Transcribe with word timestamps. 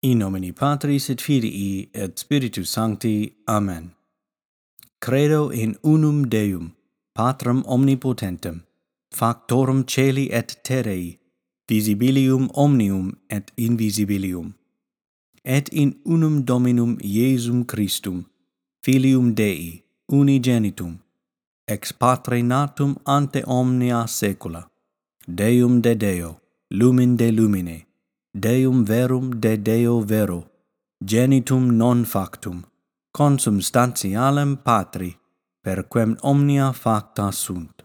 In 0.00 0.18
nomine 0.18 0.52
Patris 0.52 1.10
et 1.10 1.20
Filii 1.20 1.88
et 1.92 2.16
Spiritus 2.16 2.70
Sancti. 2.70 3.32
Amen. 3.48 3.90
Credo 5.00 5.50
in 5.50 5.74
unum 5.82 6.28
Deum, 6.28 6.76
Patrem 7.14 7.64
omnipotentem, 7.66 8.62
factorum 9.10 9.84
celi 9.84 10.28
et 10.30 10.62
terrei, 10.62 11.18
visibilium 11.68 12.48
omnium 12.54 13.16
et 13.28 13.50
invisibilium, 13.56 14.54
et 15.44 15.68
in 15.72 15.96
unum 16.04 16.44
Dominum 16.44 16.96
Iesum 17.00 17.64
Christum, 17.66 18.26
filium 18.84 19.34
Dei, 19.34 19.82
unigenitum, 20.12 21.00
ex 21.66 21.90
patre 21.90 22.40
natum 22.42 22.96
ante 23.04 23.42
omnia 23.46 24.06
saecula, 24.06 24.68
Deum 25.26 25.80
de 25.80 25.96
Deo, 25.96 26.40
lumen 26.70 27.16
de 27.16 27.32
lumine 27.32 27.87
Deum 28.32 28.84
verum 28.84 29.30
de 29.40 29.56
Deo 29.56 30.00
vero, 30.00 30.44
genitum 31.04 31.70
non 31.76 32.04
factum, 32.04 32.62
consubstantialem 33.10 34.56
patri, 34.56 35.16
per 35.62 35.88
quem 35.88 36.16
omnia 36.20 36.72
facta 36.72 37.30
sunt. 37.32 37.82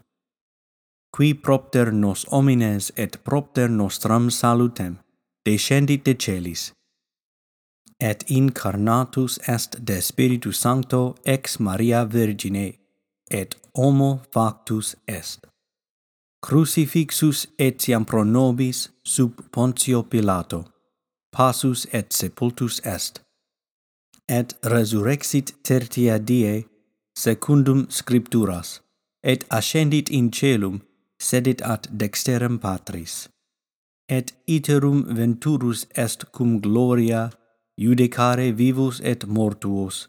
Qui 1.10 1.34
propter 1.34 1.92
nos 1.92 2.26
homines 2.30 2.92
et 2.96 3.22
propter 3.22 3.68
nostram 3.68 4.30
salutem, 4.30 4.98
descendit 5.44 6.04
de 6.04 6.14
celis, 6.14 6.72
et 7.98 8.24
incarnatus 8.28 9.38
est 9.48 9.78
de 9.86 10.00
Spiritu 10.00 10.52
Sancto 10.52 11.14
ex 11.24 11.58
Maria 11.58 12.04
Virgine, 12.04 12.78
et 13.30 13.56
homo 13.72 14.20
factus 14.30 14.96
est 15.06 15.53
crucifixus 16.44 17.46
etiam 17.58 18.04
pro 18.04 18.22
nobis 18.22 18.88
sub 19.02 19.32
Pontio 19.50 20.02
Pilato, 20.02 20.60
passus 21.32 21.86
et 21.90 22.12
sepultus 22.12 22.80
est, 22.84 23.22
et 24.28 24.52
resurrexit 24.62 25.54
tertia 25.62 26.18
die 26.18 26.66
secundum 27.16 27.86
scripturas, 27.88 28.80
et 29.22 29.46
ascendit 29.48 30.10
in 30.10 30.30
celum, 30.30 30.82
sedit 31.18 31.62
ad 31.62 31.88
dexterem 31.90 32.58
patris. 32.58 33.28
Et 34.06 34.34
iterum 34.46 35.02
venturus 35.16 35.86
est 35.96 36.30
cum 36.30 36.60
gloria 36.60 37.30
judicare 37.80 38.52
vivus 38.52 39.00
et 39.02 39.24
mortuos, 39.26 40.08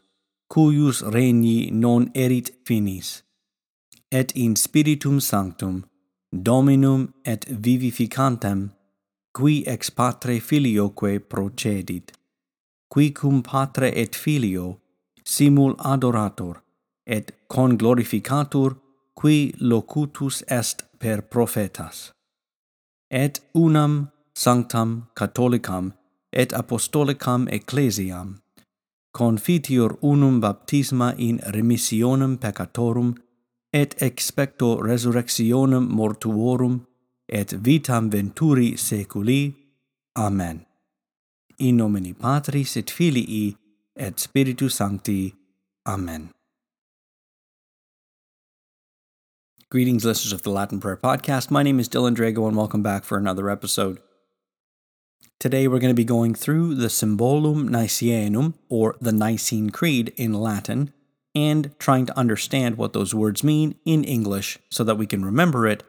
cuius 0.52 1.00
regni 1.00 1.70
non 1.72 2.10
erit 2.14 2.52
finis. 2.66 3.22
Et 4.12 4.32
in 4.36 4.54
spiritum 4.54 5.18
sanctum, 5.18 5.86
Dominum 6.32 7.12
et 7.24 7.46
vivificantem, 7.48 8.70
qui 9.32 9.62
ex 9.66 9.90
patre 9.90 10.40
filioque 10.40 11.20
procedit, 11.28 12.12
qui 12.88 13.12
cum 13.12 13.42
patre 13.42 13.92
et 13.94 14.14
filio 14.14 14.80
simul 15.24 15.74
adorator, 15.78 16.62
et 17.06 17.32
conglorificatur, 17.48 18.76
qui 19.14 19.54
locutus 19.60 20.42
est 20.48 20.84
per 20.98 21.22
profetas. 21.22 22.12
Et 23.10 23.40
unam 23.54 24.10
sanctam 24.34 25.06
catholicam 25.14 25.92
et 26.32 26.52
apostolicam 26.52 27.46
ecclesiam, 27.48 28.40
confitior 29.12 29.96
unum 30.02 30.40
baptisma 30.40 31.14
in 31.18 31.38
remissionem 31.54 32.36
peccatorum 32.38 33.14
et 33.76 33.94
expecto 34.00 34.80
resurrectionem 34.80 35.84
mortuorum 35.88 36.86
et 37.28 37.52
vitam 37.64 38.10
venturi 38.10 38.76
seculi. 38.76 39.54
Amen. 40.16 40.64
In 41.58 41.76
nomine 41.76 42.14
Patris 42.14 42.76
et 42.76 42.90
Filii 42.90 43.56
et 43.94 44.18
Spiritus 44.18 44.74
Sancti. 44.74 45.34
Amen. 45.86 46.30
Greetings, 49.68 50.04
listeners 50.04 50.32
of 50.32 50.42
the 50.42 50.50
Latin 50.50 50.80
Prayer 50.80 50.96
Podcast. 50.96 51.50
My 51.50 51.62
name 51.62 51.78
is 51.78 51.88
Dylan 51.88 52.14
Drago, 52.14 52.46
and 52.46 52.56
welcome 52.56 52.82
back 52.82 53.04
for 53.04 53.18
another 53.18 53.50
episode. 53.50 53.98
Today, 55.38 55.68
we're 55.68 55.80
going 55.80 55.90
to 55.90 56.02
be 56.02 56.04
going 56.04 56.34
through 56.34 56.76
the 56.76 56.88
Symbolum 56.88 57.68
Nicaeanum, 57.68 58.54
or 58.70 58.96
the 59.00 59.12
Nicene 59.12 59.70
Creed 59.70 60.14
in 60.16 60.32
Latin, 60.32 60.94
and 61.36 61.78
trying 61.78 62.06
to 62.06 62.18
understand 62.18 62.78
what 62.78 62.94
those 62.94 63.14
words 63.14 63.44
mean 63.44 63.74
in 63.84 64.02
English 64.04 64.58
so 64.70 64.82
that 64.82 64.96
we 64.96 65.06
can 65.06 65.22
remember 65.22 65.66
it. 65.66 65.82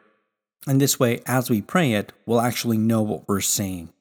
And 0.67 0.81
this 0.81 0.99
way, 0.99 1.21
as 1.25 1.49
we 1.49 1.61
pray 1.61 1.93
it, 1.93 2.11
we'll 2.25 2.41
actually 2.41 2.77
know 2.77 3.01
what 3.01 3.29
we're 3.29 3.39
saying. 3.39 3.93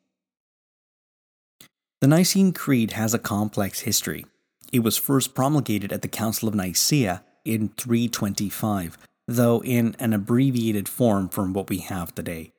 The 2.01 2.09
Nicene 2.09 2.53
Creed 2.53 2.91
has 2.93 3.15
a 3.15 3.21
complex 3.21 3.83
history. 3.83 4.27
It 4.73 4.81
was 4.81 4.97
first 4.97 5.37
promulgated 5.37 5.93
at 5.93 6.03
the 6.03 6.09
Council 6.09 6.49
of 6.49 6.57
Nicaea 6.57 7.23
in 7.45 7.69
325, 7.69 8.99
though 9.29 9.63
in 9.63 9.95
an 10.01 10.13
abbreviated 10.13 10.89
form 10.89 11.29
from 11.29 11.53
what 11.53 11.71
we 11.71 11.79
have 11.79 12.13
today. 12.13 12.53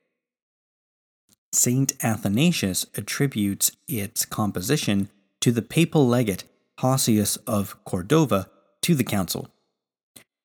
Saint 1.52 1.92
Athanasius 2.02 2.86
attributes 2.96 3.70
its 3.86 4.24
composition 4.24 5.10
to 5.42 5.52
the 5.52 5.62
papal 5.62 6.08
legate 6.08 6.44
Hosius 6.78 7.36
of 7.46 7.76
Cordova 7.84 8.48
to 8.82 8.94
the 8.94 9.04
council. 9.04 9.48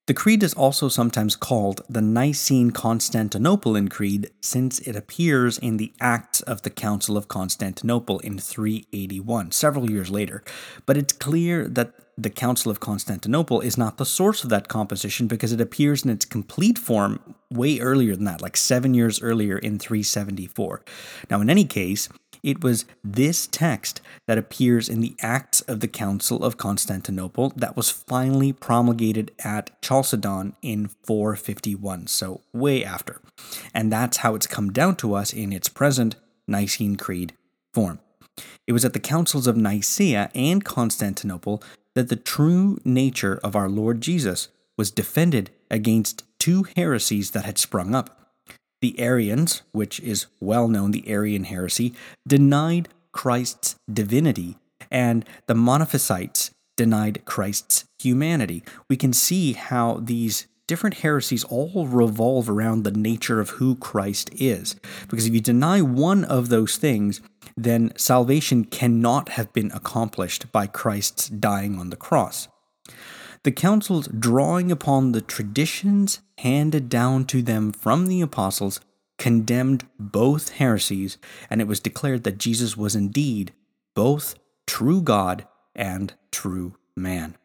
The 0.06 0.14
creed 0.14 0.44
is 0.44 0.54
also 0.54 0.90
sometimes 0.90 1.38
called 1.38 1.82
the 1.88 2.02
Nicene 2.02 2.72
Constantinopolitan 2.72 3.90
Creed 3.90 4.32
since 4.42 4.80
it 4.80 4.98
appears 4.98 5.58
in 5.58 5.78
the 5.78 5.94
Acts 6.02 6.42
of 6.42 6.64
the 6.64 6.70
Council 6.70 7.16
of 7.16 7.30
Constantinople 7.30 8.20
in 8.20 8.38
381, 8.38 9.52
several 9.52 9.90
years 9.90 10.10
later. 10.10 10.44
But 10.86 10.98
it's 10.98 11.14
clear 11.14 11.70
that 11.70 11.94
the 12.18 12.30
Council 12.30 12.70
of 12.70 12.82
Constantinople 12.82 13.62
is 13.62 13.78
not 13.78 13.98
the 13.98 14.06
source 14.06 14.44
of 14.44 14.50
that 14.50 14.68
composition 14.68 15.28
because 15.28 15.54
it 15.54 15.62
appears 15.62 16.04
in 16.04 16.12
its 16.12 16.26
complete 16.26 16.78
form 16.78 17.36
way 17.50 17.80
earlier 17.80 18.14
than 18.14 18.26
that, 18.26 18.42
like 18.42 18.58
seven 18.58 18.94
years 18.94 19.22
earlier 19.22 19.58
in 19.58 19.80
374. 19.80 20.84
Now, 21.30 21.40
in 21.40 21.50
any 21.50 21.64
case, 21.64 22.10
it 22.44 22.62
was 22.62 22.86
this 23.04 23.48
text 23.48 24.02
that 24.28 24.38
appears 24.38 24.90
in 24.90 25.00
the 25.00 25.16
Acts 25.22 25.62
of 25.62 25.80
the 25.80 25.88
Council 25.88 26.44
of 26.44 26.58
Constantinople 26.58 27.54
that 27.56 27.78
was 27.78 27.90
finally 27.90 28.52
promulgated 28.52 29.32
at 29.44 29.72
Chalcedon 29.82 30.56
in 30.62 30.90
451, 31.04 32.08
so 32.08 32.42
way 32.52 32.84
after. 32.84 33.22
And 33.74 33.92
that's 33.92 34.18
how 34.18 34.36
it's 34.36 34.48
come 34.48 34.72
down 34.72 34.98
to 34.98 35.16
us 35.16 35.32
in 35.32 35.54
its 35.54 35.70
present 35.70 36.18
Nicene 36.48 36.98
Creed 36.98 37.34
form. 37.74 38.00
It 38.68 38.74
was 38.74 38.84
at 38.84 38.94
the 38.94 39.00
councils 39.00 39.48
of 39.48 39.58
Nicaea 39.58 40.30
and 40.36 40.66
Constantinople 40.66 41.64
that 41.96 42.10
the 42.10 42.16
true 42.16 42.78
nature 42.84 43.40
of 43.44 43.56
our 43.56 43.70
Lord 43.70 44.02
Jesus 44.02 44.50
was 44.76 44.92
defended 44.92 45.52
against 45.70 46.24
two 46.40 46.66
heresies 46.76 47.32
that 47.32 47.46
had 47.46 47.58
sprung 47.58 47.96
up. 47.96 48.23
The 48.84 49.00
Arians, 49.00 49.62
which 49.72 50.02
is 50.02 50.26
well 50.42 50.68
known, 50.68 50.92
the 50.92 51.08
Arian 51.08 51.46
heresy, 51.46 51.94
denied 52.28 52.90
Christ's 53.14 53.78
divinity, 53.90 54.58
and 54.92 55.24
the 55.48 55.54
Monophysites 55.54 56.52
denied 56.76 57.24
Christ's 57.24 57.86
humanity. 57.98 58.62
We 58.90 58.98
can 58.98 59.14
see 59.14 59.54
how 59.54 60.02
these 60.04 60.48
different 60.68 60.98
heresies 60.98 61.46
all 61.46 61.88
revolve 61.88 62.50
around 62.50 62.84
the 62.84 62.92
nature 62.92 63.40
of 63.40 63.52
who 63.52 63.78
Christ 63.78 64.30
is. 64.34 64.76
Because 65.08 65.28
if 65.28 65.34
you 65.34 65.40
deny 65.40 65.82
one 65.82 66.26
of 66.26 66.50
those 66.50 66.76
things, 66.76 67.22
then 67.56 67.94
salvation 67.96 68.66
cannot 68.66 69.30
have 69.30 69.54
been 69.54 69.72
accomplished 69.72 70.52
by 70.52 70.68
Christ's 70.68 71.30
dying 71.30 71.80
on 71.80 71.90
the 71.90 71.96
cross. 71.96 72.50
The 73.44 73.52
councils, 73.54 74.08
drawing 74.08 74.74
upon 74.74 75.14
the 75.14 75.22
traditions 75.22 76.20
handed 76.40 76.90
down 76.90 77.26
to 77.26 77.42
them 77.42 77.72
from 77.72 78.08
the 78.08 78.22
apostles, 78.22 78.80
condemned 79.18 79.86
both 80.00 80.54
heresies, 80.54 81.18
and 81.50 81.62
it 81.62 81.68
was 81.68 81.80
declared 81.80 82.24
that 82.24 82.38
Jesus 82.38 82.76
was 82.76 82.96
indeed 82.96 83.54
both 83.96 84.36
true 84.66 85.02
God 85.02 85.48
and 85.76 86.14
true 86.32 86.76
man. 86.96 87.38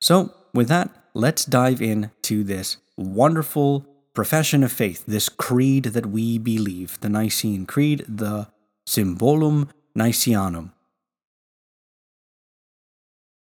So, 0.00 0.34
with 0.54 0.68
that, 0.68 0.90
let's 1.14 1.44
dive 1.44 1.82
into 1.82 2.44
this 2.44 2.78
wonderful 2.96 3.86
profession 4.14 4.62
of 4.62 4.72
faith, 4.72 5.04
this 5.06 5.28
creed 5.28 5.84
that 5.84 6.06
we 6.06 6.38
believe, 6.38 7.00
the 7.00 7.08
Nicene 7.08 7.66
Creed, 7.66 8.04
the 8.08 8.48
Symbolum 8.86 9.68
Nicaeanum. 9.96 10.72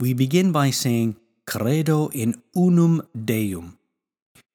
We 0.01 0.13
begin 0.13 0.53
by 0.53 0.71
saying, 0.71 1.17
Credo 1.47 2.09
in 2.09 2.43
unum 2.57 3.07
Deum. 3.15 3.79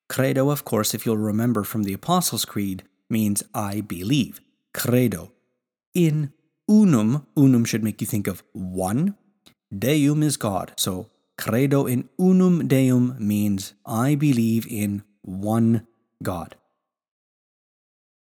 Credo, 0.10 0.50
of 0.50 0.66
course, 0.66 0.94
if 0.94 1.06
you'll 1.06 1.18
remember 1.18 1.64
from 1.64 1.84
the 1.84 1.94
Apostles' 1.94 2.46
Creed, 2.46 2.84
means 3.10 3.44
I 3.54 3.82
believe. 3.82 4.42
Credo. 4.74 5.32
In 5.94 6.34
unum, 6.70 7.28
unum 7.38 7.66
should 7.66 7.84
make 7.84 8.02
you 8.02 8.08
think 8.08 8.28
of 8.28 8.44
one. 8.52 9.16
Deum 9.78 10.24
is 10.24 10.36
God. 10.38 10.74
So 10.78 11.10
credo 11.38 11.86
in 11.86 12.10
unum 12.20 12.68
Deum 12.68 13.16
means 13.20 13.74
I 13.86 14.16
believe 14.16 14.68
in 14.68 15.04
one 15.22 15.88
God. 16.22 16.56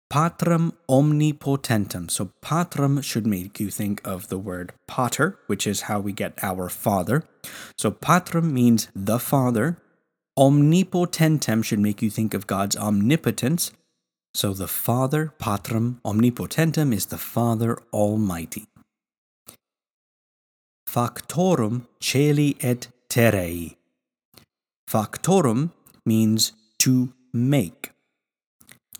Patrem 0.08 0.74
omnipotentem. 0.90 2.10
So, 2.10 2.32
patrum 2.42 3.02
should 3.02 3.26
make 3.26 3.58
you 3.58 3.70
think 3.70 4.06
of 4.06 4.28
the 4.28 4.36
word 4.36 4.74
pater, 4.86 5.38
which 5.46 5.66
is 5.66 5.82
how 5.82 6.00
we 6.00 6.12
get 6.12 6.34
our 6.42 6.68
father. 6.68 7.24
So, 7.78 7.90
patrem 7.90 8.52
means 8.52 8.88
the 8.94 9.18
father. 9.18 9.78
Omnipotentem 10.38 11.62
should 11.62 11.78
make 11.78 12.00
you 12.00 12.08
think 12.08 12.32
of 12.32 12.46
God's 12.46 12.76
omnipotence. 12.76 13.70
So, 14.34 14.54
the 14.54 14.66
Father, 14.66 15.34
patrem 15.38 16.00
omnipotentem, 16.06 16.94
is 16.94 17.06
the 17.06 17.18
Father 17.18 17.76
Almighty. 17.92 18.64
Factorum 20.88 21.86
celi 22.00 22.56
et 22.60 22.88
terrei. 23.10 23.76
Factorum 24.88 25.70
means 26.06 26.52
to 26.78 27.12
make. 27.32 27.92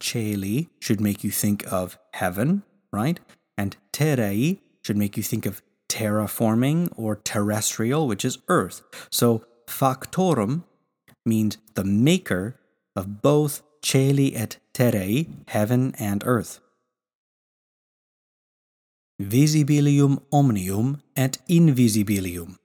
Celi 0.00 0.68
should 0.80 1.00
make 1.00 1.24
you 1.24 1.30
think 1.30 1.70
of 1.72 1.98
heaven, 2.12 2.62
right? 2.92 3.20
And 3.56 3.76
terrei 3.92 4.58
should 4.82 4.96
make 4.98 5.16
you 5.16 5.22
think 5.22 5.46
of 5.46 5.62
terraforming 5.88 6.92
or 6.96 7.16
terrestrial, 7.16 8.06
which 8.06 8.24
is 8.24 8.38
earth. 8.48 8.82
So 9.10 9.44
factorum 9.66 10.64
means 11.24 11.58
the 11.74 11.84
maker 11.84 12.56
of 12.96 13.22
both 13.22 13.62
celi 13.82 14.34
et 14.34 14.58
terrei, 14.74 15.28
heaven 15.48 15.94
and 15.98 16.22
earth. 16.24 16.60
Visibilium 19.20 20.22
omnium 20.32 21.02
et 21.16 21.38
invisibilium. 21.48 22.58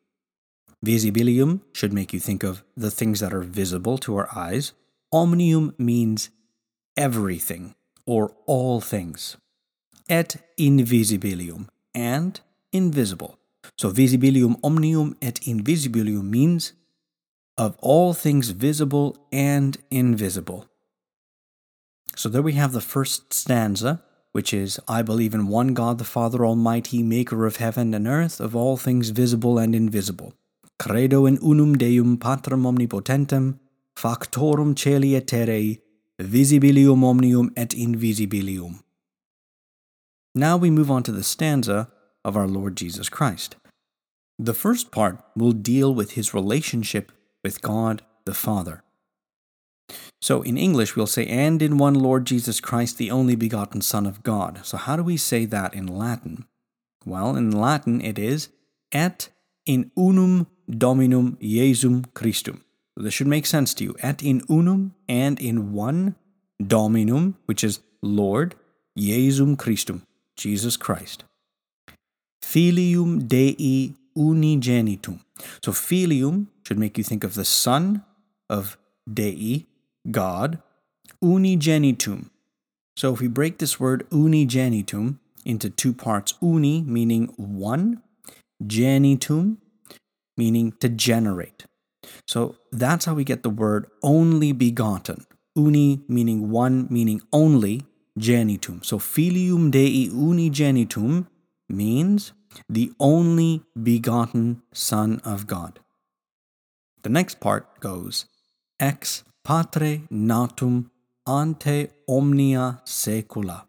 Visibilium 0.86 1.62
should 1.74 1.94
make 1.94 2.14
you 2.14 2.20
think 2.20 2.44
of 2.44 2.64
the 2.76 2.92
things 2.92 3.20
that 3.20 3.34
are 3.34 3.42
visible 3.42 3.98
to 4.00 4.16
our 4.16 4.30
eyes. 4.36 4.74
Omnium 5.12 5.74
means 5.78 6.30
everything 6.96 7.76
or 8.06 8.36
all 8.46 8.82
things. 8.82 9.38
Et 10.10 10.38
invisibilium 10.58 11.68
and 11.94 12.40
invisible. 12.72 13.38
So 13.78 13.92
visibilium 13.92 14.60
omnium 14.64 15.16
et 15.22 15.42
invisibilium 15.42 16.24
means 16.30 16.74
of 17.58 17.76
all 17.82 18.14
things 18.14 18.50
visible 18.50 19.18
and 19.32 19.78
invisible. 19.90 20.68
So 22.16 22.30
there 22.30 22.42
we 22.42 22.54
have 22.54 22.72
the 22.72 22.82
first 22.82 23.34
stanza, 23.34 24.04
which 24.32 24.54
is 24.54 24.80
I 24.88 25.02
believe 25.02 25.34
in 25.34 25.48
one 25.48 25.74
God 25.74 25.98
the 25.98 26.04
Father 26.04 26.46
Almighty, 26.46 27.02
maker 27.02 27.46
of 27.46 27.58
heaven 27.58 27.94
and 27.94 28.08
earth, 28.08 28.40
of 28.40 28.56
all 28.56 28.78
things 28.78 29.10
visible 29.10 29.58
and 29.58 29.76
invisible. 29.76 30.34
Credo 30.80 31.26
in 31.26 31.40
unum 31.42 31.78
Deum 31.78 32.18
Patrem 32.18 32.64
omnipotentem, 32.64 33.60
factorum 33.96 34.78
celi 34.78 35.16
et 35.16 35.26
terrae, 35.26 35.80
visibilium 36.22 37.04
omnium 37.04 37.52
et 37.56 37.70
invisibilium. 37.70 38.84
Now 40.36 40.58
we 40.58 40.70
move 40.70 40.92
on 40.92 41.02
to 41.04 41.12
the 41.12 41.24
stanza 41.24 41.90
of 42.24 42.38
our 42.38 42.48
Lord 42.48 42.76
Jesus 42.76 43.10
Christ. 43.10 43.56
The 44.38 44.54
first 44.54 44.92
part 44.92 45.20
will 45.36 45.52
deal 45.52 45.96
with 45.96 46.12
his 46.12 46.36
relationship 46.36 47.12
with 47.48 47.62
God 47.62 48.02
the 48.26 48.34
Father. 48.34 48.84
So 50.22 50.42
in 50.42 50.58
English, 50.58 50.98
we'll 50.98 51.08
say, 51.08 51.26
and 51.26 51.62
in 51.62 51.78
one 51.78 51.94
Lord 51.94 52.26
Jesus 52.26 52.60
Christ, 52.60 52.98
the 52.98 53.10
only 53.10 53.36
begotten 53.36 53.80
Son 53.80 54.06
of 54.06 54.22
God. 54.22 54.60
So 54.64 54.76
how 54.76 54.98
do 54.98 55.04
we 55.04 55.16
say 55.16 55.46
that 55.46 55.74
in 55.74 55.88
Latin? 55.88 56.46
Well, 57.06 57.38
in 57.38 57.52
Latin, 57.52 58.02
it 58.02 58.20
is 58.20 58.50
et 58.92 59.30
in 59.66 59.92
unum 59.96 60.48
Dominum 60.70 61.38
Jesum 61.42 61.98
Christum. 62.14 62.58
So 62.98 63.04
This 63.04 63.14
should 63.14 63.34
make 63.36 63.46
sense 63.46 63.74
to 63.76 63.86
you. 63.86 63.96
Et 64.04 64.22
in 64.22 64.42
unum 64.50 64.94
and 65.08 65.40
in 65.40 65.72
one 65.72 66.16
Dominum, 66.62 67.38
which 67.46 67.64
is 67.64 67.80
Lord, 68.02 68.56
Jesum 68.98 69.56
Christum, 69.56 70.02
Jesus 70.36 70.76
Christ. 70.76 71.24
Filium 72.44 73.26
Dei 73.26 73.94
unigenitum. 74.18 75.22
So 75.64 75.72
filium 75.72 76.48
should 76.68 76.78
make 76.78 76.98
you 76.98 77.04
think 77.04 77.24
of 77.24 77.34
the 77.36 77.46
Son 77.46 78.04
of 78.50 78.78
Dei, 79.12 79.68
God, 80.12 80.62
unigenitum. 81.24 82.30
So 82.98 83.14
if 83.14 83.22
we 83.22 83.30
break 83.30 83.60
this 83.60 83.80
word 83.80 84.06
unigenitum 84.10 85.20
into 85.46 85.70
two 85.70 85.94
parts, 85.94 86.34
uni 86.42 86.82
meaning 86.82 87.28
one, 87.38 88.04
genitum 88.62 89.60
meaning 90.36 90.74
to 90.82 90.90
generate. 90.90 91.64
So 92.28 92.58
that's 92.74 93.06
how 93.06 93.14
we 93.14 93.24
get 93.24 93.44
the 93.44 93.50
word 93.50 93.88
only 94.04 94.52
begotten. 94.52 95.26
Uni 95.56 96.02
meaning 96.10 96.52
one, 96.52 96.88
meaning 96.90 97.22
only, 97.32 97.86
genitum. 98.20 98.84
So 98.84 99.00
filium 99.00 99.72
Dei 99.72 100.10
unigenitum 100.10 101.28
means 101.70 102.34
the 102.68 102.92
only 103.00 103.64
begotten 103.82 104.64
Son 104.74 105.22
of 105.24 105.48
God. 105.48 105.80
The 107.04 107.10
next 107.10 107.40
part 107.40 107.80
goes 107.80 108.26
ex 108.80 109.24
patre 109.44 110.02
natum 110.12 110.90
ante 111.28 111.90
omnia 112.08 112.82
saecula. 112.86 113.64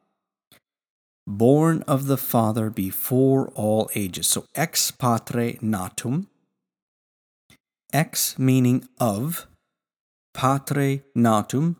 Born 1.27 1.83
of 1.87 2.07
the 2.07 2.17
Father 2.17 2.71
before 2.71 3.49
all 3.49 3.91
ages. 3.95 4.27
So 4.27 4.47
ex 4.55 4.91
patre 4.91 5.53
natum 5.61 6.27
Ex 7.93 8.39
meaning 8.39 8.87
of, 9.01 9.47
patre 10.35 11.03
natum. 11.17 11.77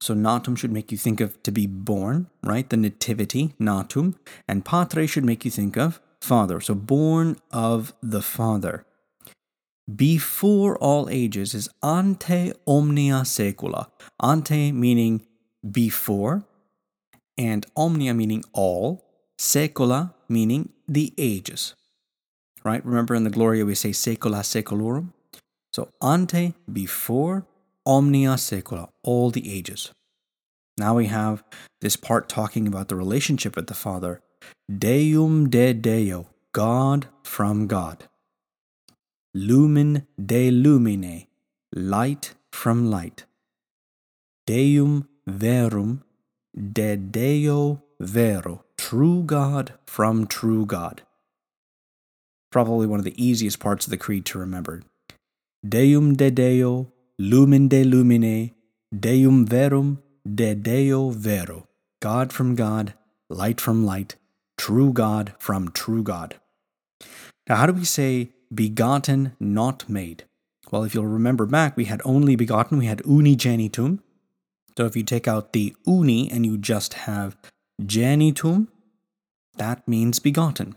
So 0.00 0.14
natum 0.14 0.58
should 0.58 0.72
make 0.72 0.90
you 0.90 0.98
think 0.98 1.20
of 1.20 1.40
to 1.44 1.52
be 1.52 1.66
born, 1.66 2.28
right? 2.42 2.68
The 2.68 2.76
nativity, 2.76 3.54
natum. 3.60 4.16
And 4.48 4.64
patre 4.64 5.06
should 5.06 5.24
make 5.24 5.44
you 5.44 5.50
think 5.50 5.76
of 5.76 6.00
father. 6.20 6.60
So 6.60 6.74
born 6.74 7.36
of 7.52 7.92
the 8.02 8.22
Father. 8.22 8.84
Before 9.94 10.76
all 10.78 11.08
ages 11.08 11.54
is 11.54 11.68
ante 11.82 12.52
omnia 12.66 13.22
saecula. 13.22 13.86
Ante 14.20 14.70
meaning 14.72 15.26
before, 15.68 16.44
and 17.38 17.64
omnia 17.74 18.12
meaning 18.14 18.44
all, 18.52 19.04
saecula 19.38 20.12
meaning 20.28 20.70
the 20.86 21.14
ages. 21.16 21.74
Right? 22.64 22.84
Remember 22.84 23.14
in 23.14 23.24
the 23.24 23.30
Gloria 23.30 23.64
we 23.64 23.74
say 23.74 23.90
saecula 23.90 24.42
saeculorum? 24.42 25.14
So 25.72 25.90
ante, 26.02 26.54
before, 26.70 27.46
omnia 27.86 28.34
saecula, 28.34 28.88
all 29.02 29.30
the 29.30 29.50
ages. 29.50 29.92
Now 30.76 30.94
we 30.94 31.06
have 31.06 31.42
this 31.80 31.96
part 31.96 32.28
talking 32.28 32.66
about 32.66 32.88
the 32.88 32.96
relationship 32.96 33.56
with 33.56 33.68
the 33.68 33.74
Father. 33.74 34.20
Deum 34.70 35.48
de 35.48 35.72
Deo, 35.72 36.26
God 36.52 37.06
from 37.22 37.66
God. 37.66 38.06
Lumen 39.34 40.06
de 40.18 40.50
lumine, 40.50 41.26
light 41.74 42.34
from 42.50 42.90
light. 42.90 43.24
Deum 44.46 45.06
verum, 45.26 46.02
de 46.56 46.96
Deo 46.96 47.82
vero, 48.00 48.64
true 48.78 49.22
God 49.22 49.74
from 49.86 50.26
true 50.26 50.64
God. 50.64 51.02
Probably 52.50 52.86
one 52.86 52.98
of 52.98 53.04
the 53.04 53.22
easiest 53.22 53.60
parts 53.60 53.86
of 53.86 53.90
the 53.90 53.98
creed 53.98 54.24
to 54.26 54.38
remember. 54.38 54.82
Deum 55.68 56.14
de 56.14 56.30
Deo, 56.30 56.90
lumen 57.18 57.68
de 57.68 57.84
lumine, 57.84 58.52
Deum 58.98 59.44
verum, 59.44 60.02
de 60.24 60.54
Deo 60.54 61.10
vero. 61.10 61.68
God 62.00 62.32
from 62.32 62.54
God, 62.54 62.94
light 63.28 63.60
from 63.60 63.84
light, 63.84 64.16
true 64.56 64.90
God 64.90 65.34
from 65.38 65.70
true 65.70 66.02
God. 66.02 66.36
Now, 67.46 67.56
how 67.56 67.66
do 67.66 67.74
we 67.74 67.84
say 67.84 68.30
begotten, 68.54 69.32
not 69.38 69.88
made? 69.88 70.24
Well, 70.70 70.84
if 70.84 70.94
you'll 70.94 71.06
remember 71.06 71.46
back, 71.46 71.76
we 71.76 71.86
had 71.86 72.02
only 72.04 72.36
begotten, 72.36 72.78
we 72.78 72.86
had 72.86 73.02
unigenitum. 73.04 74.00
So 74.76 74.84
if 74.84 74.96
you 74.96 75.02
take 75.02 75.26
out 75.26 75.52
the 75.52 75.74
uni 75.86 76.30
and 76.30 76.44
you 76.44 76.58
just 76.58 76.94
have 76.94 77.36
genitum, 77.82 78.68
that 79.56 79.86
means 79.88 80.18
begotten. 80.18 80.76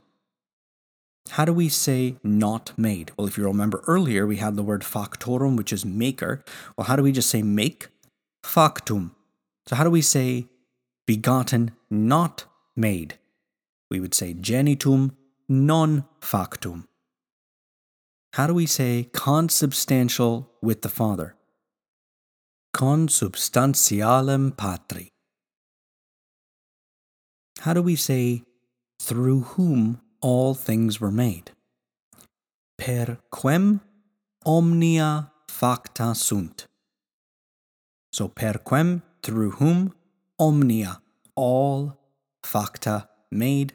How 1.30 1.46
do 1.46 1.54
we 1.54 1.70
say 1.70 2.18
not 2.24 2.74
made? 2.78 3.12
Well, 3.16 3.28
if 3.28 3.38
you 3.38 3.46
remember 3.46 3.84
earlier, 3.88 4.25
we 4.25 4.38
had 4.38 4.56
the 4.56 4.63
word 4.63 4.82
factorum, 4.82 5.56
which 5.56 5.72
is 5.72 5.86
maker. 5.86 6.44
Well, 6.75 6.88
how 6.88 6.96
do 6.96 7.04
we 7.04 7.12
just 7.12 7.30
say 7.30 7.42
make? 7.42 7.88
Factum. 8.44 9.16
So, 9.68 9.75
how 9.75 9.84
do 9.84 9.92
we 9.92 10.01
say 10.01 10.48
begotten, 11.06 11.72
not 11.90 12.46
made? 12.75 13.20
We 13.90 14.00
would 14.00 14.16
say 14.16 14.34
genitum 14.34 15.12
non 15.48 16.06
factum. 16.22 16.88
How 18.34 18.48
do 18.48 18.54
we 18.54 18.66
say 18.66 19.10
consubstantial 19.14 20.50
with 20.62 20.82
the 20.82 20.90
Father? 20.90 21.36
Consubstantialem 22.74 24.52
patri. 24.56 25.10
How 27.60 27.74
do 27.74 27.82
we 27.82 27.96
say 27.96 28.44
through 29.02 29.42
whom 29.42 30.00
all 30.22 30.54
things 30.54 31.02
were 31.02 31.12
made. 31.12 31.52
Per 32.78 33.18
quem 33.32 33.82
omnia 34.46 35.32
facta 35.50 36.16
sunt. 36.16 36.66
So 38.14 38.28
per 38.28 38.54
quem, 38.64 39.02
through 39.24 39.52
whom, 39.52 39.94
omnia, 40.40 41.02
all, 41.36 41.98
facta, 42.44 43.08
made. 43.32 43.74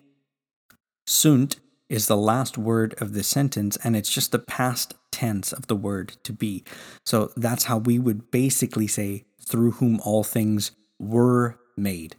Sunt 1.06 1.56
is 1.88 2.06
the 2.06 2.16
last 2.16 2.58
word 2.58 2.94
of 3.00 3.12
the 3.12 3.22
sentence, 3.22 3.76
and 3.84 3.96
it's 3.96 4.10
just 4.12 4.32
the 4.32 4.38
past 4.38 4.94
tense 5.12 5.52
of 5.52 5.66
the 5.66 5.76
word 5.76 6.16
to 6.24 6.32
be. 6.32 6.64
So 7.04 7.30
that's 7.36 7.64
how 7.64 7.78
we 7.78 7.98
would 7.98 8.30
basically 8.30 8.86
say, 8.86 9.24
through 9.40 9.72
whom 9.72 10.00
all 10.00 10.24
things 10.24 10.72
were 10.98 11.58
made. 11.76 12.16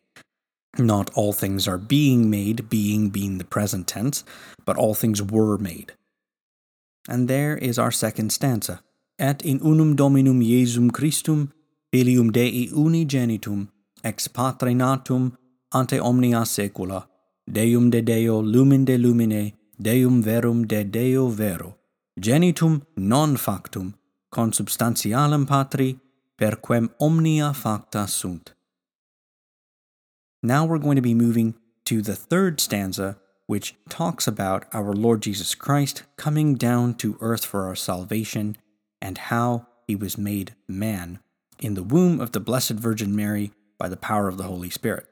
Not 0.78 1.10
all 1.16 1.34
things 1.34 1.68
are 1.68 1.78
being 1.78 2.30
made, 2.30 2.70
being 2.70 3.10
being 3.10 3.38
the 3.38 3.44
present 3.46 3.88
tense, 3.88 4.24
but 4.66 4.78
all 4.78 4.94
things 4.94 5.22
were 5.22 5.58
made. 5.58 5.94
And 7.10 7.28
there 7.28 7.58
is 7.58 7.80
our 7.80 7.92
second 7.92 8.32
stanza. 8.32 8.82
Et 9.20 9.42
in 9.42 9.60
unum 9.60 9.96
Dominum 9.96 10.42
Iesum 10.42 10.92
Christum, 10.92 11.52
filium 11.92 12.32
Dei 12.32 12.68
unigenitum, 12.68 13.70
ex 14.04 14.28
patre 14.28 14.74
natum 14.74 15.36
ante 15.74 16.00
omnia 16.00 16.42
saecula, 16.42 17.08
Deum 17.50 17.90
de 17.90 18.02
Deo 18.02 18.40
lumen 18.40 18.86
de 18.86 18.98
lumine, 18.98 19.54
Deum 19.80 20.24
verum 20.24 20.66
de 20.66 20.84
Deo 20.84 21.28
vero, 21.30 21.78
genitum 22.20 22.86
non 22.96 23.38
factum, 23.38 23.96
consubstantialem 24.34 25.48
patri, 25.48 26.00
per 26.38 26.56
quem 26.56 26.90
omnia 27.00 27.54
facta 27.54 28.08
sunt. 28.08 28.54
Now 30.42 30.66
we're 30.66 30.80
going 30.80 30.96
to 30.96 31.02
be 31.02 31.14
moving 31.14 31.56
to 31.86 32.02
the 32.02 32.16
third 32.16 32.60
stanza, 32.60 33.18
which 33.46 33.76
talks 33.88 34.28
about 34.28 34.66
our 34.74 34.94
Lord 34.94 35.22
Jesus 35.22 35.56
Christ 35.56 36.04
coming 36.16 36.56
down 36.56 36.96
to 36.96 37.18
earth 37.22 37.46
for 37.46 37.66
our 37.68 37.76
salvation 37.76 38.58
and 39.02 39.18
how 39.18 39.68
he 39.88 39.96
was 39.96 40.18
made 40.18 40.56
man 40.68 41.20
in 41.60 41.76
the 41.76 41.84
womb 41.84 42.20
of 42.20 42.32
the 42.32 42.40
Blessed 42.40 42.74
Virgin 42.74 43.16
Mary 43.16 43.52
by 43.78 43.88
the 43.88 43.98
power 43.98 44.28
of 44.28 44.38
the 44.38 44.44
Holy 44.44 44.70
Spirit. 44.70 45.06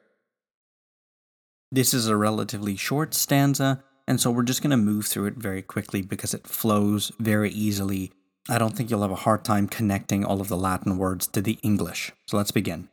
This 1.71 1.93
is 1.93 2.07
a 2.07 2.17
relatively 2.17 2.75
short 2.75 3.13
stanza, 3.13 3.83
and 4.07 4.19
so 4.19 4.31
we're 4.31 4.43
just 4.43 4.61
going 4.61 4.71
to 4.71 4.77
move 4.77 5.05
through 5.05 5.25
it 5.25 5.35
very 5.35 5.61
quickly 5.61 6.01
because 6.01 6.33
it 6.33 6.47
flows 6.47 7.11
very 7.19 7.49
easily. 7.51 8.11
I 8.47 8.57
don't 8.57 8.75
think 8.75 8.89
you'll 8.89 9.01
have 9.01 9.11
a 9.11 9.15
hard 9.15 9.43
time 9.43 9.67
connecting 9.67 10.23
all 10.23 10.41
of 10.41 10.47
the 10.47 10.57
Latin 10.57 10.97
words 10.97 11.27
to 11.27 11.41
the 11.41 11.57
English. 11.63 12.11
So 12.27 12.37
let's 12.37 12.51
begin. 12.51 12.89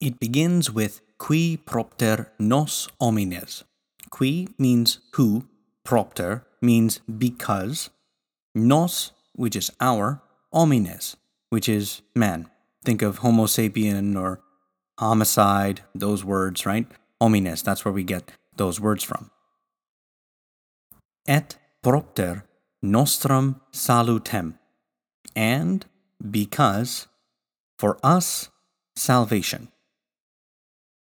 It 0.00 0.20
begins 0.20 0.70
with 0.70 1.00
qui 1.18 1.56
propter 1.56 2.32
nos 2.38 2.88
homines. 3.00 3.64
Qui 4.10 4.48
means 4.58 4.98
who, 5.14 5.46
propter 5.84 6.44
means 6.60 7.00
because, 7.00 7.88
nos, 8.54 9.12
which 9.34 9.56
is 9.56 9.70
our, 9.80 10.20
homines, 10.52 11.16
which 11.48 11.68
is 11.68 12.02
man. 12.14 12.50
Think 12.84 13.00
of 13.00 13.18
Homo 13.18 13.44
sapien 13.44 14.20
or 14.20 14.40
homicide, 14.98 15.80
those 15.94 16.24
words, 16.24 16.66
right? 16.66 16.86
homines. 17.22 17.62
That's 17.62 17.84
where 17.84 17.92
we 17.92 18.02
get 18.02 18.32
those 18.56 18.80
words 18.80 19.04
from. 19.04 19.30
et 21.26 21.56
propter 21.82 22.44
nostrum 22.82 23.60
salutem, 23.72 24.58
and 25.34 25.86
because 26.30 27.06
for 27.78 27.98
us 28.02 28.50
salvation. 28.96 29.68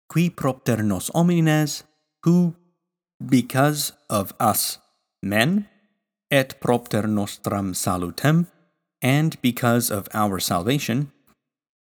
Qui 0.09 0.29
propter 0.29 0.81
nos 0.83 1.09
homines, 1.13 1.83
who 2.23 2.55
because 3.25 3.93
of 4.09 4.33
us 4.39 4.79
men, 5.21 5.67
et 6.31 6.59
propter 6.59 7.03
nostram 7.03 7.73
salutem, 7.73 8.47
and 9.01 9.41
because 9.41 9.89
of 9.91 10.07
our 10.13 10.39
salvation, 10.39 11.11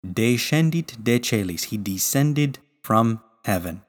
descendit 0.06 1.04
de 1.04 1.20
celis, 1.20 1.66
he 1.66 1.78
descended 1.78 2.60
from 2.82 3.22
heaven. 3.46 3.82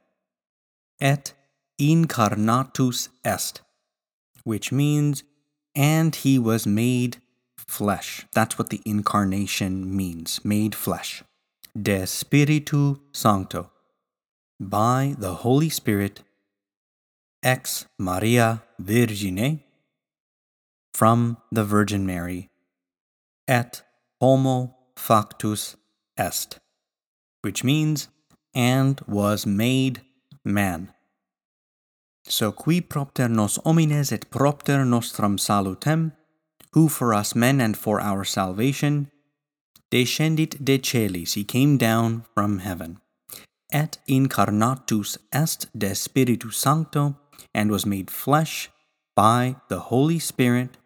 Et 1.00 1.32
incarnatus 1.78 3.08
est, 3.24 3.60
which 4.48 4.72
means, 4.72 5.24
and 5.74 6.16
he 6.16 6.38
was 6.38 6.66
made 6.66 7.18
flesh. 7.58 8.26
That's 8.32 8.56
what 8.56 8.70
the 8.70 8.80
incarnation 8.86 9.94
means, 9.94 10.42
made 10.42 10.74
flesh. 10.74 11.22
De 11.80 12.06
Spiritu 12.06 12.96
Sancto, 13.12 13.70
by 14.58 15.14
the 15.18 15.34
Holy 15.44 15.68
Spirit, 15.68 16.22
ex 17.42 17.84
Maria 17.98 18.62
Virgine, 18.80 19.60
from 20.94 21.36
the 21.52 21.64
Virgin 21.64 22.06
Mary, 22.06 22.48
et 23.46 23.82
homo 24.18 24.74
factus 24.96 25.76
est, 26.16 26.58
which 27.42 27.62
means, 27.62 28.08
and 28.54 29.02
was 29.06 29.44
made 29.44 30.00
man. 30.42 30.94
So 32.28 32.52
qui 32.52 32.80
propter 32.80 33.28
nos 33.28 33.58
homines 33.64 34.12
et 34.12 34.30
propter 34.30 34.84
nostrum 34.84 35.38
salutem, 35.38 36.12
who 36.72 36.88
for 36.88 37.14
us 37.14 37.34
men 37.34 37.60
and 37.60 37.76
for 37.76 38.00
our 38.00 38.24
salvation, 38.24 39.10
descendit 39.90 40.62
de 40.62 40.78
celis, 40.78 41.34
he 41.34 41.44
came 41.44 41.78
down 41.78 42.24
from 42.34 42.58
heaven, 42.58 42.98
et 43.72 43.98
incarnatus 44.06 45.16
est 45.32 45.66
de 45.76 45.94
Spiritu 45.94 46.50
Sancto, 46.50 47.16
and 47.54 47.70
was 47.70 47.86
made 47.86 48.10
flesh 48.10 48.70
by 49.16 49.56
the 49.68 49.80
Holy 49.88 50.18
Spirit, 50.18 50.76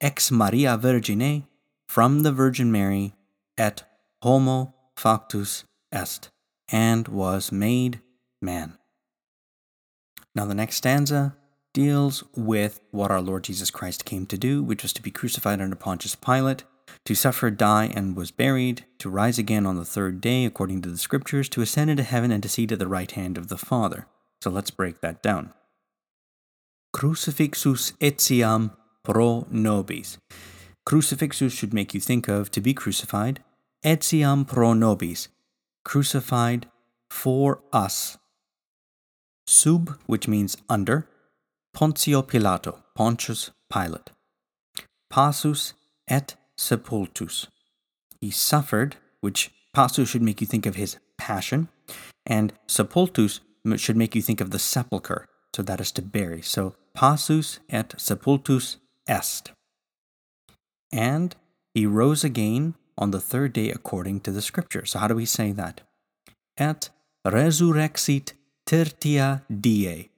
ex 0.00 0.30
Maria 0.30 0.76
Virgine, 0.76 1.44
from 1.88 2.20
the 2.20 2.32
Virgin 2.32 2.70
Mary, 2.70 3.14
et 3.56 3.82
homo 4.22 4.74
factus 4.96 5.64
est, 5.90 6.28
and 6.70 7.08
was 7.08 7.50
made 7.50 8.00
man. 8.40 8.78
Now, 10.34 10.46
the 10.46 10.54
next 10.54 10.76
stanza 10.76 11.36
deals 11.72 12.24
with 12.34 12.80
what 12.90 13.10
our 13.10 13.20
Lord 13.20 13.44
Jesus 13.44 13.70
Christ 13.70 14.04
came 14.04 14.26
to 14.26 14.38
do, 14.38 14.62
which 14.62 14.82
was 14.82 14.92
to 14.94 15.02
be 15.02 15.10
crucified 15.10 15.60
under 15.60 15.76
Pontius 15.76 16.14
Pilate, 16.14 16.64
to 17.04 17.14
suffer, 17.14 17.50
die, 17.50 17.90
and 17.94 18.16
was 18.16 18.30
buried, 18.30 18.84
to 18.98 19.10
rise 19.10 19.38
again 19.38 19.66
on 19.66 19.76
the 19.76 19.84
third 19.84 20.20
day, 20.20 20.44
according 20.44 20.82
to 20.82 20.90
the 20.90 20.98
Scriptures, 20.98 21.48
to 21.50 21.62
ascend 21.62 21.90
into 21.90 22.02
heaven, 22.02 22.30
and 22.30 22.42
to 22.42 22.48
seat 22.48 22.72
at 22.72 22.78
the 22.78 22.88
right 22.88 23.10
hand 23.12 23.38
of 23.38 23.48
the 23.48 23.58
Father. 23.58 24.06
So 24.42 24.50
let's 24.50 24.70
break 24.70 25.00
that 25.00 25.22
down. 25.22 25.52
Crucifixus 26.94 27.92
etiam 27.98 28.72
pro 29.02 29.46
nobis. 29.50 30.18
Crucifixus 30.86 31.56
should 31.56 31.72
make 31.72 31.94
you 31.94 32.00
think 32.00 32.28
of 32.28 32.50
to 32.50 32.60
be 32.60 32.74
crucified, 32.74 33.42
etiam 33.84 34.46
pro 34.46 34.74
nobis, 34.74 35.28
crucified 35.84 36.66
for 37.08 37.62
us 37.72 38.18
sub, 39.46 39.98
which 40.06 40.28
means 40.28 40.56
under, 40.68 41.08
Pontio 41.74 42.22
Pilato, 42.22 42.82
Pontius 42.94 43.50
Pilate. 43.72 44.10
Passus 45.10 45.74
et 46.08 46.36
sepultus. 46.56 47.48
He 48.20 48.30
suffered, 48.30 48.96
which 49.20 49.50
passus 49.74 50.08
should 50.08 50.22
make 50.22 50.40
you 50.40 50.46
think 50.46 50.66
of 50.66 50.76
his 50.76 50.98
passion, 51.18 51.68
and 52.26 52.52
sepultus 52.68 53.40
should 53.76 53.96
make 53.96 54.14
you 54.14 54.22
think 54.22 54.40
of 54.40 54.50
the 54.50 54.58
sepulchre, 54.58 55.28
so 55.54 55.62
that 55.62 55.80
is 55.80 55.92
to 55.92 56.02
bury. 56.02 56.42
So 56.42 56.74
passus 56.94 57.58
et 57.70 57.94
sepultus 57.96 58.76
est. 59.08 59.52
And 60.92 61.34
he 61.74 61.86
rose 61.86 62.22
again 62.22 62.74
on 62.98 63.10
the 63.10 63.20
third 63.20 63.52
day 63.54 63.70
according 63.70 64.20
to 64.20 64.30
the 64.30 64.42
scripture. 64.42 64.84
So 64.84 64.98
how 64.98 65.08
do 65.08 65.14
we 65.14 65.24
say 65.24 65.52
that? 65.52 65.80
Et 66.58 66.90
resurrexit 67.26 68.32
tertia 68.66 69.42
die. 69.48 70.08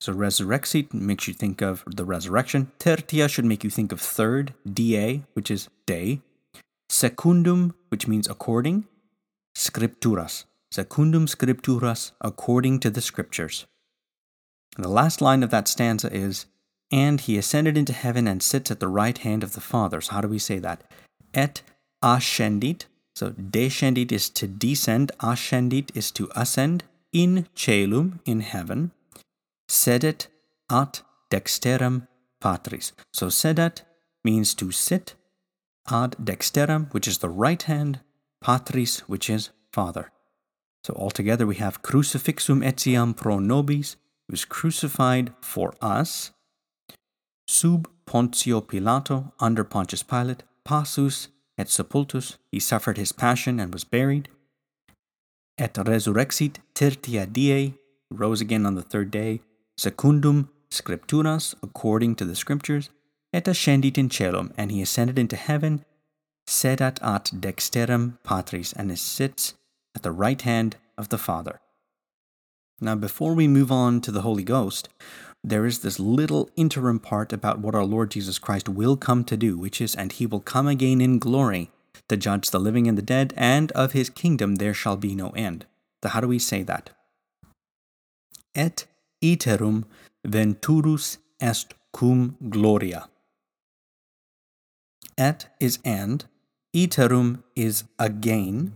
So 0.00 0.14
resurrexit 0.14 0.94
makes 0.94 1.26
you 1.26 1.34
think 1.34 1.60
of 1.60 1.82
the 1.86 2.04
resurrection. 2.04 2.70
Tertia 2.78 3.28
should 3.28 3.44
make 3.44 3.64
you 3.64 3.70
think 3.70 3.90
of 3.90 4.00
third, 4.00 4.54
die, 4.64 5.24
which 5.34 5.50
is 5.50 5.68
day. 5.86 6.20
Secundum, 6.88 7.74
which 7.88 8.06
means 8.06 8.28
according. 8.28 8.86
Scripturas. 9.56 10.44
Secundum 10.70 11.26
scripturas, 11.26 12.12
according 12.20 12.78
to 12.80 12.90
the 12.90 13.00
scriptures. 13.00 13.66
And 14.76 14.84
the 14.84 14.90
last 14.90 15.20
line 15.20 15.42
of 15.42 15.50
that 15.50 15.66
stanza 15.66 16.12
is, 16.12 16.46
And 16.90 17.20
he 17.20 17.36
ascended 17.36 17.76
into 17.76 17.92
heaven 17.92 18.26
and 18.26 18.42
sits 18.42 18.70
at 18.70 18.80
the 18.80 18.88
right 18.88 19.18
hand 19.18 19.42
of 19.42 19.52
the 19.52 19.60
Father. 19.60 20.00
So 20.00 20.12
how 20.12 20.20
do 20.20 20.28
we 20.28 20.38
say 20.38 20.58
that? 20.58 20.82
Et 21.34 21.62
ascendit. 22.02 22.86
So 23.14 23.30
descendit 23.30 24.12
is 24.12 24.30
to 24.30 24.46
descend, 24.46 25.12
ascendit 25.20 25.90
is 25.94 26.10
to 26.12 26.30
ascend 26.34 26.84
in 27.12 27.46
celum, 27.54 28.20
in 28.24 28.40
heaven, 28.40 28.92
sedet 29.68 30.28
ad 30.70 31.00
dexteram 31.30 32.06
patris. 32.40 32.92
So 33.12 33.28
sedet 33.28 33.82
means 34.24 34.54
to 34.54 34.70
sit, 34.70 35.14
ad 35.90 36.16
dexteram, 36.22 36.92
which 36.92 37.08
is 37.08 37.18
the 37.18 37.28
right 37.28 37.62
hand, 37.62 38.00
patris, 38.40 39.00
which 39.08 39.30
is 39.30 39.50
father. 39.72 40.10
So 40.84 40.94
altogether 40.94 41.46
we 41.46 41.56
have 41.56 41.82
crucifixum 41.82 42.64
etiam 42.64 43.16
pro 43.16 43.38
nobis, 43.38 43.96
was 44.30 44.44
crucified 44.44 45.32
for 45.40 45.74
us, 45.80 46.32
sub 47.46 47.88
Pontio 48.06 48.60
Pilato, 48.62 49.32
under 49.38 49.64
Pontius 49.64 50.02
Pilate, 50.02 50.44
passus 50.64 51.28
et 51.58 51.68
sepultus, 51.68 52.38
he 52.50 52.60
suffered 52.60 52.96
his 52.96 53.12
passion 53.12 53.58
and 53.58 53.72
was 53.72 53.84
buried, 53.84 54.28
et 55.58 55.74
resurrexit 55.74 56.56
tertia 56.74 57.26
die, 57.26 57.74
rose 58.10 58.40
again 58.40 58.64
on 58.64 58.74
the 58.74 58.82
third 58.82 59.10
day, 59.10 59.40
secundum 59.76 60.48
scripturas, 60.70 61.54
according 61.62 62.14
to 62.14 62.24
the 62.24 62.34
scriptures, 62.34 62.90
et 63.32 63.44
ascendit 63.48 63.98
in 63.98 64.08
celum, 64.08 64.52
and 64.56 64.70
he 64.70 64.80
ascended 64.80 65.18
into 65.18 65.36
heaven, 65.36 65.84
sedat 66.46 67.02
at 67.02 67.30
dexterum 67.40 68.18
patris, 68.24 68.72
and 68.72 68.90
he 68.90 68.96
sits 68.96 69.54
at 69.94 70.02
the 70.02 70.12
right 70.12 70.42
hand 70.42 70.76
of 70.96 71.08
the 71.08 71.18
Father. 71.18 71.60
Now, 72.80 72.94
before 72.94 73.34
we 73.34 73.48
move 73.48 73.72
on 73.72 74.00
to 74.02 74.12
the 74.12 74.22
Holy 74.22 74.44
Ghost, 74.44 74.88
there 75.42 75.66
is 75.66 75.80
this 75.80 75.98
little 75.98 76.50
interim 76.56 77.00
part 77.00 77.32
about 77.32 77.58
what 77.58 77.74
our 77.74 77.84
Lord 77.84 78.10
Jesus 78.10 78.38
Christ 78.38 78.68
will 78.68 78.96
come 78.96 79.24
to 79.24 79.36
do, 79.36 79.58
which 79.58 79.80
is, 79.80 79.94
and 79.94 80.12
he 80.12 80.26
will 80.26 80.40
come 80.40 80.68
again 80.68 81.00
in 81.00 81.18
glory 81.18 81.70
to 82.08 82.16
judge 82.16 82.50
the 82.50 82.60
living 82.60 82.86
and 82.86 82.96
the 82.96 83.02
dead, 83.02 83.34
and 83.36 83.72
of 83.72 83.92
his 83.92 84.10
kingdom 84.10 84.56
there 84.56 84.74
shall 84.74 84.96
be 84.96 85.14
no 85.14 85.30
end. 85.30 85.66
So, 86.02 86.10
how 86.10 86.20
do 86.20 86.28
we 86.28 86.38
say 86.38 86.62
that? 86.62 86.90
Et 88.54 88.86
iterum 89.22 89.84
venturus 90.24 91.18
est 91.40 91.74
cum 91.92 92.36
gloria. 92.48 93.08
Et 95.16 95.46
is 95.58 95.78
and, 95.84 96.24
iterum 96.74 97.42
is 97.56 97.84
again, 97.98 98.72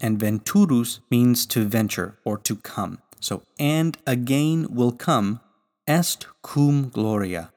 and 0.00 0.18
venturus 0.18 1.00
means 1.10 1.46
to 1.46 1.64
venture 1.64 2.18
or 2.24 2.36
to 2.38 2.56
come. 2.56 2.98
So, 3.20 3.42
and 3.58 3.96
again 4.06 4.66
will 4.70 4.92
come, 4.92 5.40
est 5.86 6.26
cum 6.42 6.88
gloria, 6.88 7.52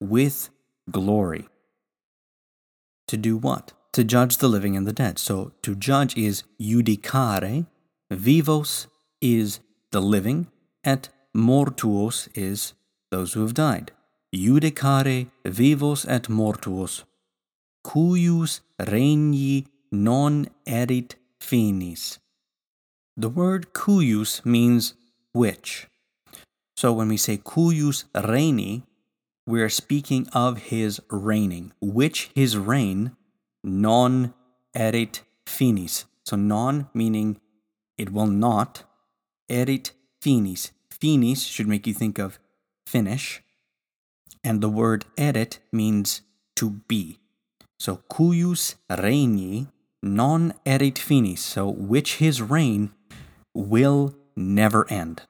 with 0.00 0.50
glory. 0.90 1.48
To 3.08 3.16
do 3.16 3.36
what? 3.36 3.72
To 3.94 4.02
judge 4.02 4.38
the 4.38 4.48
living 4.48 4.76
and 4.76 4.88
the 4.88 4.92
dead. 4.92 5.20
So, 5.20 5.52
to 5.62 5.76
judge 5.76 6.16
is 6.16 6.42
judicare, 6.60 7.66
vivos 8.10 8.88
is 9.20 9.60
the 9.92 10.02
living, 10.02 10.48
et 10.82 11.10
mortuos 11.32 12.28
is 12.34 12.74
those 13.12 13.34
who 13.34 13.42
have 13.42 13.54
died. 13.54 13.92
Judicare 14.34 15.28
vivos 15.44 16.04
et 16.08 16.24
mortuos, 16.24 17.04
cuius 17.86 18.62
regni 18.80 19.68
non 19.92 20.48
erit 20.66 21.14
finis. 21.38 22.18
The 23.16 23.28
word 23.28 23.72
cuius 23.74 24.44
means 24.44 24.94
which. 25.32 25.86
So 26.76 26.92
when 26.92 27.06
we 27.06 27.16
say 27.16 27.36
cuius 27.36 28.06
regni, 28.12 28.82
we 29.46 29.62
are 29.62 29.68
speaking 29.68 30.26
of 30.32 30.58
his 30.58 31.00
reigning, 31.10 31.72
which 31.80 32.30
his 32.34 32.58
reign 32.58 33.12
non 33.64 34.34
erit 34.74 35.22
finis. 35.46 36.04
So 36.24 36.36
non 36.36 36.88
meaning 36.94 37.40
it 37.98 38.12
will 38.12 38.26
not, 38.26 38.84
erit 39.50 39.92
finis. 40.20 40.70
Finis 40.90 41.42
should 41.42 41.66
make 41.66 41.86
you 41.86 41.94
think 41.94 42.18
of 42.18 42.38
finish, 42.86 43.42
and 44.42 44.60
the 44.60 44.68
word 44.68 45.04
erit 45.16 45.58
means 45.72 46.22
to 46.56 46.70
be. 46.88 47.18
So 47.78 48.02
cuius 48.10 48.76
regni 48.88 49.68
non 50.02 50.54
erit 50.64 50.98
finis, 50.98 51.40
so 51.40 51.68
which 51.68 52.16
his 52.16 52.40
reign 52.40 52.92
will 53.54 54.14
never 54.36 54.90
end. 54.90 55.22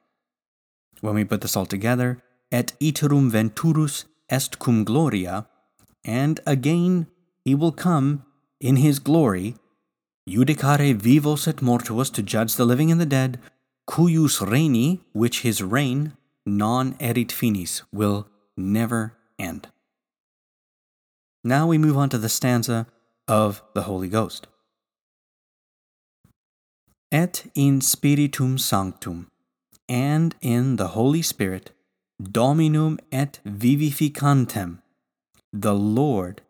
When 1.00 1.14
we 1.14 1.24
put 1.24 1.40
this 1.40 1.56
all 1.56 1.66
together, 1.66 2.22
et 2.50 2.72
iterum 2.80 3.30
venturus 3.30 4.04
est 4.30 4.58
cum 4.58 4.84
gloria, 4.84 5.46
and 6.04 6.40
again 6.46 7.06
he 7.44 7.54
will 7.54 7.72
come 7.72 8.24
in 8.60 8.76
his 8.76 8.98
glory, 8.98 9.56
judicare 10.28 10.94
vivos 10.94 11.46
et 11.46 11.56
mortuos 11.56 12.10
to 12.12 12.22
judge 12.22 12.54
the 12.54 12.64
living 12.64 12.90
and 12.90 13.00
the 13.00 13.06
dead, 13.06 13.38
cuius 13.88 14.40
regni, 14.40 15.00
which 15.12 15.42
his 15.42 15.62
reign, 15.62 16.14
non 16.46 16.96
erit 17.00 17.30
finis, 17.30 17.82
will 17.92 18.26
never 18.56 19.14
end. 19.38 19.68
Now 21.42 21.66
we 21.66 21.76
move 21.76 21.98
on 21.98 22.08
to 22.08 22.18
the 22.18 22.30
stanza 22.30 22.86
of 23.28 23.62
the 23.74 23.82
Holy 23.82 24.08
Ghost. 24.08 24.46
Et 27.12 27.50
in 27.54 27.80
Spiritum 27.80 28.56
Sanctum, 28.56 29.30
and 29.88 30.34
in 30.40 30.76
the 30.76 30.88
Holy 30.88 31.20
Spirit, 31.20 31.70
Dominum 32.22 32.98
et 33.12 33.40
vivificantem, 33.44 34.78
the 35.52 35.74
Lord 35.74 36.40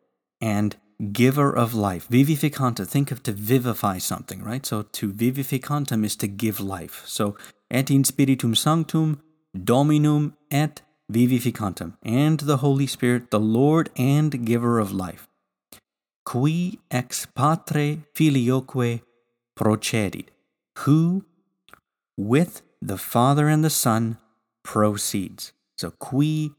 and 0.41 0.77
giver 1.13 1.53
of 1.53 1.75
life. 1.75 2.09
Vivificanta, 2.09 2.87
think 2.87 3.11
of 3.11 3.23
to 3.25 3.33
vivify 3.33 3.99
something, 3.99 4.43
right? 4.43 4.65
So 4.65 4.83
to 4.83 5.13
vivificantem 5.13 6.05
is 6.05 6.17
to 6.17 6.27
give 6.27 6.61
life. 6.61 7.03
So 7.07 7.37
et 7.71 7.91
in 7.91 8.05
Spiritum 8.05 8.55
Sanctum, 8.55 9.21
Dominum 9.53 10.37
et 10.51 10.83
vivificantem, 11.11 11.97
and 12.03 12.41
the 12.41 12.59
Holy 12.59 12.87
Spirit, 12.87 13.31
the 13.31 13.41
Lord 13.41 13.91
and 13.97 14.45
giver 14.45 14.79
of 14.79 14.93
life. 14.93 15.29
Qui 16.25 16.79
ex 16.91 17.27
patre 17.27 17.99
filioque 18.15 19.03
procedit 19.57 20.27
who 20.81 21.25
with 22.17 22.63
the 22.81 22.99
Father 22.99 23.49
and 23.49 23.65
the 23.65 23.71
Son 23.71 24.19
proceeds. 24.63 25.53
So 25.77 25.91
qui, 25.91 26.53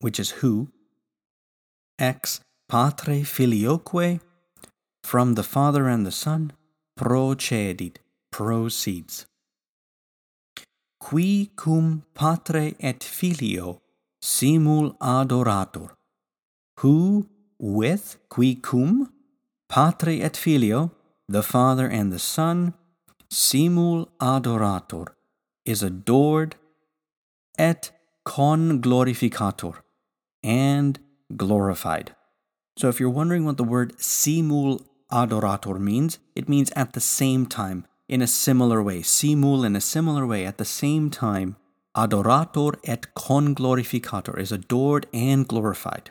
which 0.00 0.20
is 0.20 0.30
who, 0.42 0.68
ex 1.98 2.40
patre 2.68 3.24
filioque, 3.24 4.20
from 5.02 5.34
the 5.34 5.42
Father 5.42 5.88
and 5.88 6.04
the 6.04 6.12
Son, 6.12 6.52
procedit, 6.98 7.96
proceeds. 8.30 9.26
Qui 11.00 11.50
cum 11.56 12.04
patre 12.14 12.74
et 12.78 13.02
filio 13.02 13.80
simul 14.20 14.96
adorator, 15.00 15.90
who 16.80 17.26
with 17.58 18.18
qui 18.28 18.54
cum 18.56 19.12
patre 19.68 20.20
et 20.20 20.36
filio, 20.36 20.90
the 21.28 21.42
Father 21.42 21.86
and 21.86 22.12
the 22.12 22.18
Son, 22.18 22.74
simul 23.30 24.08
adorator 24.20 25.06
is 25.64 25.82
adored 25.82 26.56
et 27.58 27.90
con 28.24 28.80
glorificator 28.80 29.76
and 30.42 30.98
glorified. 31.36 32.14
So 32.78 32.88
if 32.88 33.00
you're 33.00 33.10
wondering 33.10 33.44
what 33.44 33.56
the 33.56 33.64
word 33.64 34.00
simul 34.00 34.82
adorator 35.10 35.78
means, 35.78 36.18
it 36.34 36.48
means 36.48 36.70
at 36.76 36.92
the 36.92 37.00
same 37.00 37.46
time, 37.46 37.86
in 38.08 38.22
a 38.22 38.26
similar 38.26 38.82
way. 38.82 39.02
Simul 39.02 39.64
in 39.64 39.76
a 39.76 39.80
similar 39.80 40.26
way, 40.26 40.46
at 40.46 40.58
the 40.58 40.64
same 40.64 41.10
time, 41.10 41.56
adorator 41.96 42.76
et 42.84 43.14
con 43.14 43.54
glorificator 43.54 44.38
is 44.38 44.52
adored 44.52 45.06
and 45.12 45.46
glorified. 45.46 46.10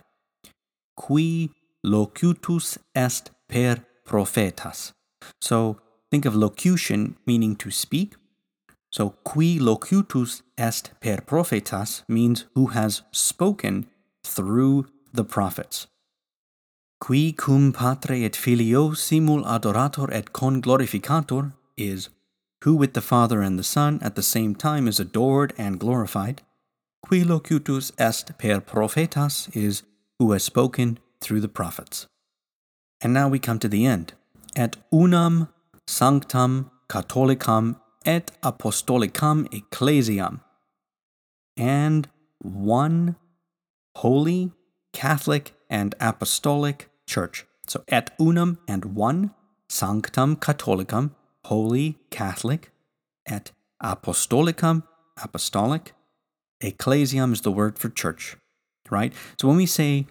Qui 0.96 1.52
locutus 1.84 2.78
est 2.96 3.32
per 3.48 3.78
prophetas. 4.06 4.94
So 5.42 5.80
Think 6.10 6.26
of 6.26 6.36
locution 6.36 7.18
meaning 7.26 7.56
to 7.58 7.72
speak. 7.72 8.16
So, 8.90 9.16
qui 9.24 9.60
locutus 9.60 10.42
est 10.58 10.92
per 11.02 11.18
prophetas 11.18 12.04
means 12.08 12.46
who 12.56 12.68
has 12.68 13.02
spoken 13.12 13.88
through 14.24 14.88
the 15.14 15.26
prophets. 15.26 15.88
Qui 17.00 17.32
cum 17.32 17.72
patre 17.72 18.26
et 18.26 18.36
filio 18.36 18.94
simul 18.94 19.44
adorator 19.44 20.12
et 20.12 20.34
con 20.34 20.62
glorificator 20.62 21.54
is 21.78 22.10
who 22.64 22.76
with 22.76 22.94
the 22.94 23.02
Father 23.02 23.42
and 23.42 23.60
the 23.60 23.64
Son 23.64 24.00
at 24.02 24.16
the 24.16 24.24
same 24.24 24.56
time 24.56 24.88
is 24.88 25.00
adored 25.00 25.54
and 25.58 25.80
glorified. 25.80 26.42
Qui 27.04 27.24
locutus 27.24 27.92
est 28.00 28.38
per 28.38 28.60
prophetas 28.60 29.56
is 29.56 29.84
who 30.20 30.32
has 30.32 30.44
spoken 30.44 30.98
through 31.22 31.40
the 31.40 31.48
prophets. 31.48 32.08
And 33.02 33.14
now 33.14 33.28
we 33.28 33.40
come 33.40 33.60
to 33.60 33.68
the 33.68 33.86
end. 33.86 34.14
Et 34.56 34.76
unam 34.92 35.50
sanctam 35.88 36.72
catholicam 36.90 37.76
et 38.06 38.32
apostolicam 38.42 39.48
ecclesiam, 39.54 40.40
and 41.56 42.08
one 42.40 43.16
holy, 43.98 44.52
Catholic, 44.98 45.54
and 45.70 45.94
apostolic 46.00 46.90
church. 47.06 47.46
So 47.68 47.84
et 47.88 48.10
unum 48.20 48.58
and 48.68 48.96
one, 48.96 49.30
sanctum 49.70 50.38
catholicam, 50.38 51.12
holy, 51.46 52.00
Catholic, 52.10 52.72
et 53.28 53.52
apostolicam, 53.84 54.82
apostolic. 55.24 55.94
Ecclesiam 56.62 57.32
is 57.32 57.42
the 57.42 57.52
word 57.52 57.78
for 57.78 57.90
church, 57.90 58.38
right? 58.90 59.14
So 59.40 59.48
when 59.48 59.58
we 59.58 59.68
say 59.68 60.08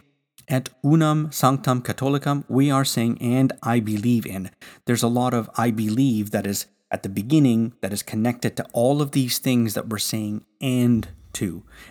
et 0.46 0.68
unam 0.84 1.30
sanctam 1.30 1.82
catholicam, 1.82 2.44
we 2.48 2.70
are 2.70 2.84
saying, 2.84 3.18
and 3.20 3.52
I 3.64 3.80
believe 3.80 4.24
in. 4.24 4.50
There's 4.84 5.02
a 5.02 5.08
lot 5.08 5.34
of 5.34 5.50
I 5.56 5.72
believe 5.72 6.30
that 6.30 6.46
is 6.46 6.66
at 6.92 7.02
the 7.02 7.08
beginning 7.08 7.72
that 7.80 7.92
is 7.92 8.04
connected 8.04 8.56
to 8.56 8.66
all 8.72 9.02
of 9.02 9.10
these 9.10 9.38
things 9.40 9.74
that 9.74 9.88
we're 9.88 9.98
saying 9.98 10.44
and 10.60 11.08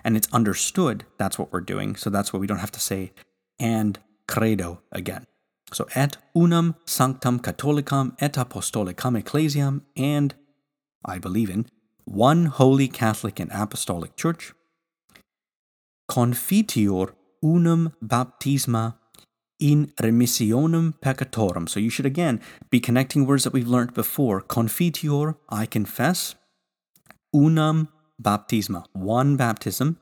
And 0.03 0.17
it's 0.17 0.27
understood 0.33 1.05
that's 1.17 1.37
what 1.39 1.51
we're 1.51 1.61
doing. 1.61 1.95
So 1.95 2.09
that's 2.09 2.31
why 2.31 2.39
we 2.39 2.47
don't 2.47 2.59
have 2.59 2.71
to 2.71 2.79
say 2.79 3.11
and 3.59 3.99
credo 4.27 4.81
again. 4.91 5.25
So 5.73 5.87
et 5.95 6.17
unam 6.35 6.75
sanctam 6.85 7.39
catholicam 7.41 8.15
et 8.19 8.33
apostolicam 8.33 9.17
ecclesiam, 9.21 9.81
and 9.95 10.35
I 11.03 11.17
believe 11.19 11.49
in 11.49 11.65
one 12.05 12.45
holy 12.45 12.87
Catholic 12.87 13.39
and 13.39 13.51
apostolic 13.51 14.15
church. 14.15 14.53
Confitior 16.07 17.15
unum 17.43 17.93
baptisma 18.03 18.95
in 19.59 19.91
remissionem 20.01 20.93
peccatorum. 20.99 21.67
So 21.67 21.79
you 21.79 21.89
should 21.89 22.05
again 22.05 22.41
be 22.69 22.79
connecting 22.79 23.25
words 23.25 23.43
that 23.43 23.53
we've 23.53 23.67
learned 23.67 23.93
before. 23.93 24.41
Confitior, 24.41 25.35
I 25.49 25.65
confess. 25.65 26.35
Unam 27.33 27.87
baptisma, 28.21 28.85
one 28.93 29.35
baptism. 29.35 29.97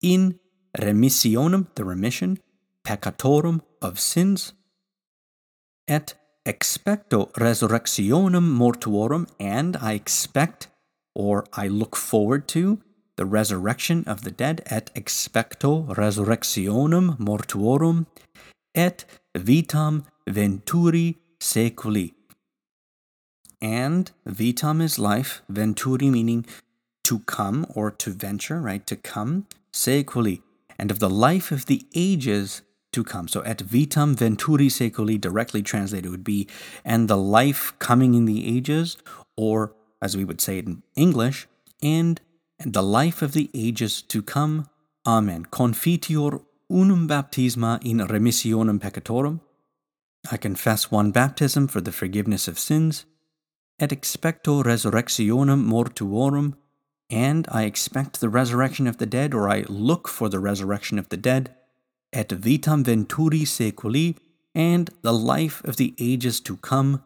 In 0.00 0.38
remissionem, 0.76 1.66
the 1.74 1.84
remission, 1.84 2.38
peccatorum, 2.84 3.60
of 3.80 3.98
sins. 3.98 4.52
Et 5.86 6.14
expecto 6.46 7.32
resurrectionem 7.32 8.56
mortuorum, 8.56 9.26
and 9.40 9.76
I 9.76 9.92
expect 9.94 10.68
or 11.14 11.44
I 11.52 11.68
look 11.68 11.96
forward 11.96 12.46
to 12.48 12.80
the 13.16 13.26
resurrection 13.26 14.04
of 14.06 14.22
the 14.22 14.30
dead. 14.30 14.62
Et 14.66 14.90
expecto 14.94 15.88
resurrectionem 15.96 17.18
mortuorum 17.18 18.06
et 18.74 19.04
vitam 19.36 20.04
venturi 20.28 21.18
seculi. 21.40 22.14
And 23.60 24.10
vitam 24.26 24.80
is 24.80 24.98
life, 24.98 25.42
venturi 25.48 26.10
meaning 26.10 26.46
to 27.08 27.20
come 27.20 27.66
or 27.74 27.90
to 27.90 28.10
venture, 28.10 28.60
right? 28.60 28.86
To 28.86 28.94
come, 28.94 29.46
seculi, 29.72 30.42
and 30.78 30.90
of 30.90 30.98
the 30.98 31.08
life 31.08 31.50
of 31.50 31.64
the 31.64 31.86
ages 31.94 32.60
to 32.92 33.02
come. 33.02 33.28
So 33.28 33.40
et 33.40 33.58
vitam 33.58 34.14
venturi 34.14 34.68
seculi 34.68 35.18
directly 35.18 35.62
translated 35.62 36.10
would 36.10 36.22
be 36.22 36.46
and 36.84 37.08
the 37.08 37.16
life 37.16 37.72
coming 37.78 38.12
in 38.12 38.26
the 38.26 38.46
ages, 38.56 38.98
or 39.38 39.72
as 40.02 40.18
we 40.18 40.24
would 40.24 40.42
say 40.42 40.58
it 40.58 40.66
in 40.66 40.82
English, 40.96 41.48
and 41.82 42.20
the 42.58 42.82
life 42.82 43.22
of 43.22 43.32
the 43.32 43.48
ages 43.54 44.02
to 44.02 44.20
come. 44.20 44.68
Amen. 45.06 45.46
Confitior 45.46 46.40
unum 46.70 47.08
baptisma 47.08 47.82
in 47.82 47.98
remissionem 47.98 48.78
peccatorum. 48.80 49.40
I 50.30 50.36
confess 50.36 50.90
one 50.90 51.10
baptism 51.10 51.68
for 51.68 51.80
the 51.80 51.92
forgiveness 51.92 52.48
of 52.48 52.58
sins, 52.58 53.06
et 53.80 53.90
expecto 53.90 54.62
resurrectionem 54.62 55.64
mortuorum, 55.64 56.56
and 57.10 57.46
I 57.50 57.64
expect 57.64 58.20
the 58.20 58.28
resurrection 58.28 58.86
of 58.86 58.98
the 58.98 59.06
dead, 59.06 59.34
or 59.34 59.48
I 59.48 59.64
look 59.68 60.08
for 60.08 60.28
the 60.28 60.38
resurrection 60.38 60.98
of 60.98 61.08
the 61.08 61.16
dead, 61.16 61.54
et 62.12 62.28
vitam 62.28 62.84
venturi 62.84 63.40
seculi, 63.40 64.16
and 64.54 64.90
the 65.02 65.12
life 65.12 65.62
of 65.64 65.76
the 65.76 65.94
ages 65.98 66.40
to 66.40 66.56
come. 66.56 67.02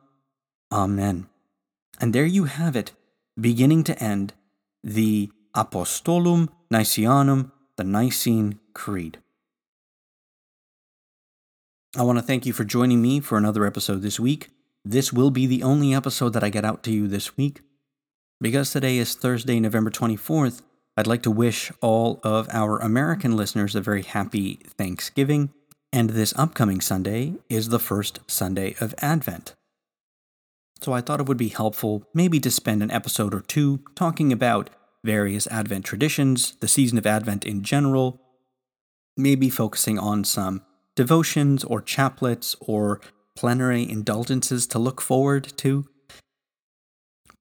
Amen. 0.71 1.27
And 2.01 2.13
there 2.13 2.27
you 2.27 2.45
have 2.45 2.75
it, 2.75 2.93
beginning 3.39 3.85
to 3.85 4.03
end, 4.03 4.33
the 4.83 5.31
Apostolum 5.55 6.49
Nicaeanum, 6.73 7.53
the 7.77 7.85
Nicene 7.85 8.59
Creed. 8.75 9.19
I 11.95 12.03
want 12.03 12.19
to 12.19 12.23
thank 12.23 12.47
you 12.47 12.55
for 12.55 12.65
joining 12.65 13.03
me 13.03 13.21
for 13.21 13.37
another 13.37 13.67
episode 13.67 14.01
this 14.01 14.19
week. 14.19 14.49
This 14.85 15.13
will 15.13 15.31
be 15.31 15.47
the 15.47 15.63
only 15.63 15.95
episode 15.95 16.33
that 16.33 16.43
I 16.43 16.49
get 16.49 16.65
out 16.65 16.83
to 16.85 16.91
you 16.91 17.07
this 17.07 17.37
week. 17.37 17.61
Because 18.43 18.73
today 18.73 18.99
is 18.99 19.15
Thursday, 19.15 19.61
November 19.61 19.89
24th, 19.89 20.63
I'd 20.97 21.07
like 21.07 21.23
to 21.23 21.31
wish 21.31 21.71
all 21.81 22.19
of 22.25 22.49
our 22.51 22.77
American 22.79 23.37
listeners 23.37 23.77
a 23.77 23.81
very 23.81 24.03
happy 24.03 24.59
Thanksgiving. 24.77 25.51
And 25.93 26.11
this 26.11 26.35
upcoming 26.37 26.81
Sunday 26.81 27.35
is 27.49 27.69
the 27.69 27.79
first 27.79 28.19
Sunday 28.27 28.75
of 28.81 28.97
Advent. 28.99 29.55
So 30.81 30.93
I 30.93 31.01
thought 31.01 31.21
it 31.21 31.27
would 31.27 31.37
be 31.37 31.51
helpful 31.51 32.09
maybe 32.15 32.41
to 32.41 32.51
spend 32.51 32.83
an 32.83 32.91
episode 32.91 33.33
or 33.33 33.43
two 33.43 33.85
talking 33.95 34.33
about 34.33 34.71
various 35.05 35.47
Advent 35.47 35.85
traditions, 35.85 36.57
the 36.59 36.67
season 36.67 36.99
of 36.99 37.07
Advent 37.07 37.45
in 37.45 37.63
general, 37.63 38.21
maybe 39.17 39.51
focusing 39.51 40.01
on 40.01 40.25
some 40.25 40.63
devotions 40.97 41.63
or 41.63 41.81
chaplets 41.81 42.57
or 42.59 43.01
plenary 43.37 43.89
indulgences 43.89 44.67
to 44.67 44.81
look 44.81 45.01
forward 45.01 45.45
to. 45.59 45.87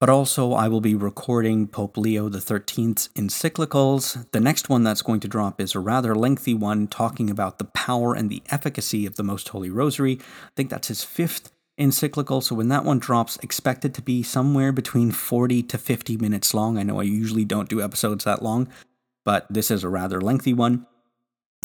But 0.02 0.10
also, 0.10 0.52
I 0.52 0.66
will 0.66 0.80
be 0.80 0.96
recording 0.96 1.68
Pope 1.68 1.96
Leo 1.96 2.28
XIII's 2.28 3.08
encyclicals. 3.14 4.28
The 4.32 4.40
next 4.40 4.68
one 4.68 4.82
that's 4.82 5.00
going 5.00 5.20
to 5.20 5.28
drop 5.28 5.60
is 5.60 5.76
a 5.76 5.78
rather 5.78 6.16
lengthy 6.16 6.54
one 6.54 6.88
talking 6.88 7.30
about 7.30 7.58
the 7.58 7.66
power 7.66 8.12
and 8.12 8.28
the 8.28 8.42
efficacy 8.50 9.06
of 9.06 9.14
the 9.14 9.22
Most 9.22 9.50
Holy 9.50 9.70
Rosary. 9.70 10.18
I 10.20 10.50
think 10.56 10.70
that's 10.70 10.88
his 10.88 11.04
fifth 11.04 11.52
encyclical, 11.78 12.40
so 12.40 12.56
when 12.56 12.66
that 12.66 12.84
one 12.84 12.98
drops, 12.98 13.36
expect 13.44 13.84
it 13.84 13.94
to 13.94 14.02
be 14.02 14.24
somewhere 14.24 14.72
between 14.72 15.12
40 15.12 15.62
to 15.62 15.78
50 15.78 16.16
minutes 16.16 16.52
long. 16.52 16.78
I 16.78 16.82
know 16.82 16.98
I 16.98 17.04
usually 17.04 17.44
don't 17.44 17.68
do 17.68 17.80
episodes 17.80 18.24
that 18.24 18.42
long, 18.42 18.66
but 19.24 19.46
this 19.48 19.70
is 19.70 19.84
a 19.84 19.88
rather 19.88 20.20
lengthy 20.20 20.52
one. 20.52 20.84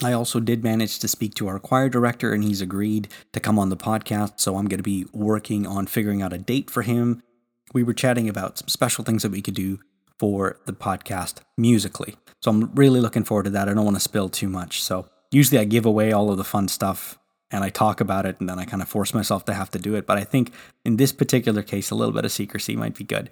I 0.03 0.13
also 0.13 0.39
did 0.39 0.63
manage 0.63 0.99
to 0.99 1.07
speak 1.07 1.33
to 1.37 1.47
our 1.47 1.57
choir 1.57 1.89
director, 1.89 2.33
and 2.33 2.43
he's 2.43 2.61
agreed 2.61 3.07
to 3.33 3.39
come 3.39 3.57
on 3.57 3.69
the 3.69 3.75
podcast. 3.75 4.33
So 4.41 4.57
I'm 4.57 4.67
going 4.67 4.77
to 4.77 4.83
be 4.83 5.07
working 5.11 5.65
on 5.65 5.87
figuring 5.87 6.21
out 6.21 6.33
a 6.33 6.37
date 6.37 6.69
for 6.69 6.83
him. 6.83 7.23
We 7.73 7.83
were 7.83 7.93
chatting 7.93 8.29
about 8.29 8.57
some 8.57 8.67
special 8.67 9.03
things 9.03 9.23
that 9.23 9.31
we 9.31 9.41
could 9.41 9.53
do 9.53 9.79
for 10.17 10.59
the 10.65 10.73
podcast 10.73 11.39
musically. 11.57 12.15
So 12.41 12.51
I'm 12.51 12.73
really 12.75 13.01
looking 13.01 13.23
forward 13.23 13.43
to 13.43 13.49
that. 13.51 13.69
I 13.69 13.73
don't 13.73 13.85
want 13.85 13.97
to 13.97 14.01
spill 14.01 14.29
too 14.29 14.49
much. 14.49 14.81
So 14.81 15.07
usually 15.31 15.59
I 15.59 15.65
give 15.65 15.85
away 15.85 16.11
all 16.11 16.31
of 16.31 16.37
the 16.37 16.43
fun 16.43 16.67
stuff 16.67 17.17
and 17.51 17.63
I 17.63 17.69
talk 17.69 18.01
about 18.01 18.25
it 18.25 18.39
and 18.39 18.49
then 18.49 18.59
I 18.59 18.65
kind 18.65 18.81
of 18.81 18.89
force 18.89 19.13
myself 19.13 19.45
to 19.45 19.53
have 19.53 19.71
to 19.71 19.79
do 19.79 19.95
it. 19.95 20.05
But 20.05 20.17
I 20.17 20.23
think 20.23 20.51
in 20.83 20.97
this 20.97 21.11
particular 21.11 21.61
case, 21.61 21.91
a 21.91 21.95
little 21.95 22.13
bit 22.13 22.25
of 22.25 22.31
secrecy 22.31 22.75
might 22.75 22.95
be 22.95 23.03
good. 23.03 23.31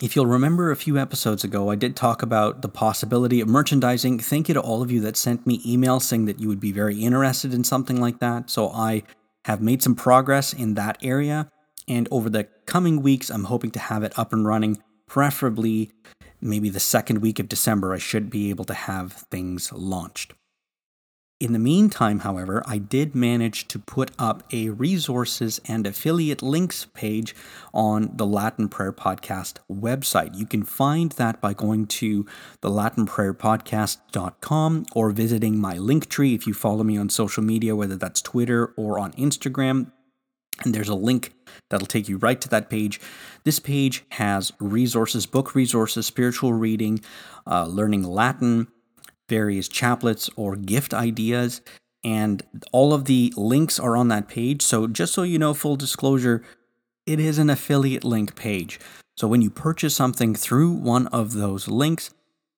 If 0.00 0.16
you'll 0.16 0.26
remember 0.26 0.70
a 0.70 0.76
few 0.76 0.96
episodes 0.96 1.44
ago, 1.44 1.70
I 1.70 1.74
did 1.74 1.94
talk 1.94 2.22
about 2.22 2.62
the 2.62 2.68
possibility 2.68 3.42
of 3.42 3.48
merchandising. 3.48 4.20
Thank 4.20 4.48
you 4.48 4.54
to 4.54 4.60
all 4.60 4.80
of 4.80 4.90
you 4.90 5.00
that 5.00 5.18
sent 5.18 5.46
me 5.46 5.62
emails 5.64 6.02
saying 6.02 6.24
that 6.26 6.40
you 6.40 6.48
would 6.48 6.60
be 6.60 6.72
very 6.72 7.02
interested 7.02 7.52
in 7.52 7.62
something 7.62 8.00
like 8.00 8.18
that. 8.20 8.48
So 8.48 8.70
I 8.70 9.02
have 9.44 9.60
made 9.60 9.82
some 9.82 9.94
progress 9.94 10.54
in 10.54 10.74
that 10.74 10.96
area. 11.02 11.50
And 11.92 12.08
over 12.10 12.28
the 12.30 12.48
coming 12.64 13.02
weeks, 13.02 13.28
I'm 13.28 13.44
hoping 13.44 13.70
to 13.72 13.78
have 13.78 14.02
it 14.02 14.18
up 14.18 14.32
and 14.32 14.46
running, 14.46 14.82
preferably 15.06 15.90
maybe 16.40 16.70
the 16.70 16.80
second 16.80 17.18
week 17.18 17.38
of 17.38 17.50
December. 17.50 17.92
I 17.92 17.98
should 17.98 18.30
be 18.30 18.48
able 18.48 18.64
to 18.64 18.72
have 18.72 19.12
things 19.30 19.70
launched. 19.74 20.32
In 21.38 21.52
the 21.52 21.58
meantime, 21.58 22.20
however, 22.20 22.62
I 22.66 22.78
did 22.78 23.14
manage 23.14 23.68
to 23.68 23.78
put 23.78 24.10
up 24.18 24.42
a 24.54 24.70
resources 24.70 25.60
and 25.68 25.86
affiliate 25.86 26.40
links 26.40 26.86
page 26.94 27.36
on 27.74 28.12
the 28.14 28.24
Latin 28.24 28.70
Prayer 28.70 28.94
Podcast 28.94 29.58
website. 29.70 30.34
You 30.34 30.46
can 30.46 30.62
find 30.62 31.12
that 31.12 31.42
by 31.42 31.52
going 31.52 31.88
to 31.88 32.24
the 32.62 32.70
latinprayerpodcast.com 32.70 34.86
or 34.94 35.10
visiting 35.10 35.58
my 35.58 35.76
link 35.76 36.08
tree 36.08 36.32
if 36.32 36.46
you 36.46 36.54
follow 36.54 36.84
me 36.84 36.96
on 36.96 37.10
social 37.10 37.42
media, 37.42 37.76
whether 37.76 37.96
that's 37.96 38.22
Twitter 38.22 38.72
or 38.78 38.98
on 38.98 39.12
Instagram. 39.12 39.92
And 40.64 40.74
there's 40.74 40.88
a 40.88 40.94
link 40.94 41.32
that'll 41.70 41.86
take 41.86 42.08
you 42.08 42.18
right 42.18 42.40
to 42.40 42.48
that 42.50 42.70
page. 42.70 43.00
This 43.44 43.58
page 43.58 44.04
has 44.12 44.52
resources, 44.60 45.26
book 45.26 45.54
resources, 45.54 46.06
spiritual 46.06 46.52
reading, 46.52 47.00
uh, 47.46 47.66
learning 47.66 48.04
Latin, 48.04 48.68
various 49.28 49.68
chaplets 49.68 50.30
or 50.36 50.56
gift 50.56 50.94
ideas. 50.94 51.60
And 52.04 52.42
all 52.72 52.92
of 52.92 53.04
the 53.04 53.32
links 53.36 53.78
are 53.78 53.96
on 53.96 54.08
that 54.08 54.28
page. 54.28 54.62
So, 54.62 54.86
just 54.86 55.14
so 55.14 55.22
you 55.22 55.38
know, 55.38 55.54
full 55.54 55.76
disclosure, 55.76 56.42
it 57.06 57.20
is 57.20 57.38
an 57.38 57.48
affiliate 57.48 58.04
link 58.04 58.34
page. 58.34 58.80
So, 59.16 59.28
when 59.28 59.40
you 59.40 59.50
purchase 59.50 59.94
something 59.94 60.34
through 60.34 60.72
one 60.72 61.06
of 61.08 61.34
those 61.34 61.68
links, 61.68 62.10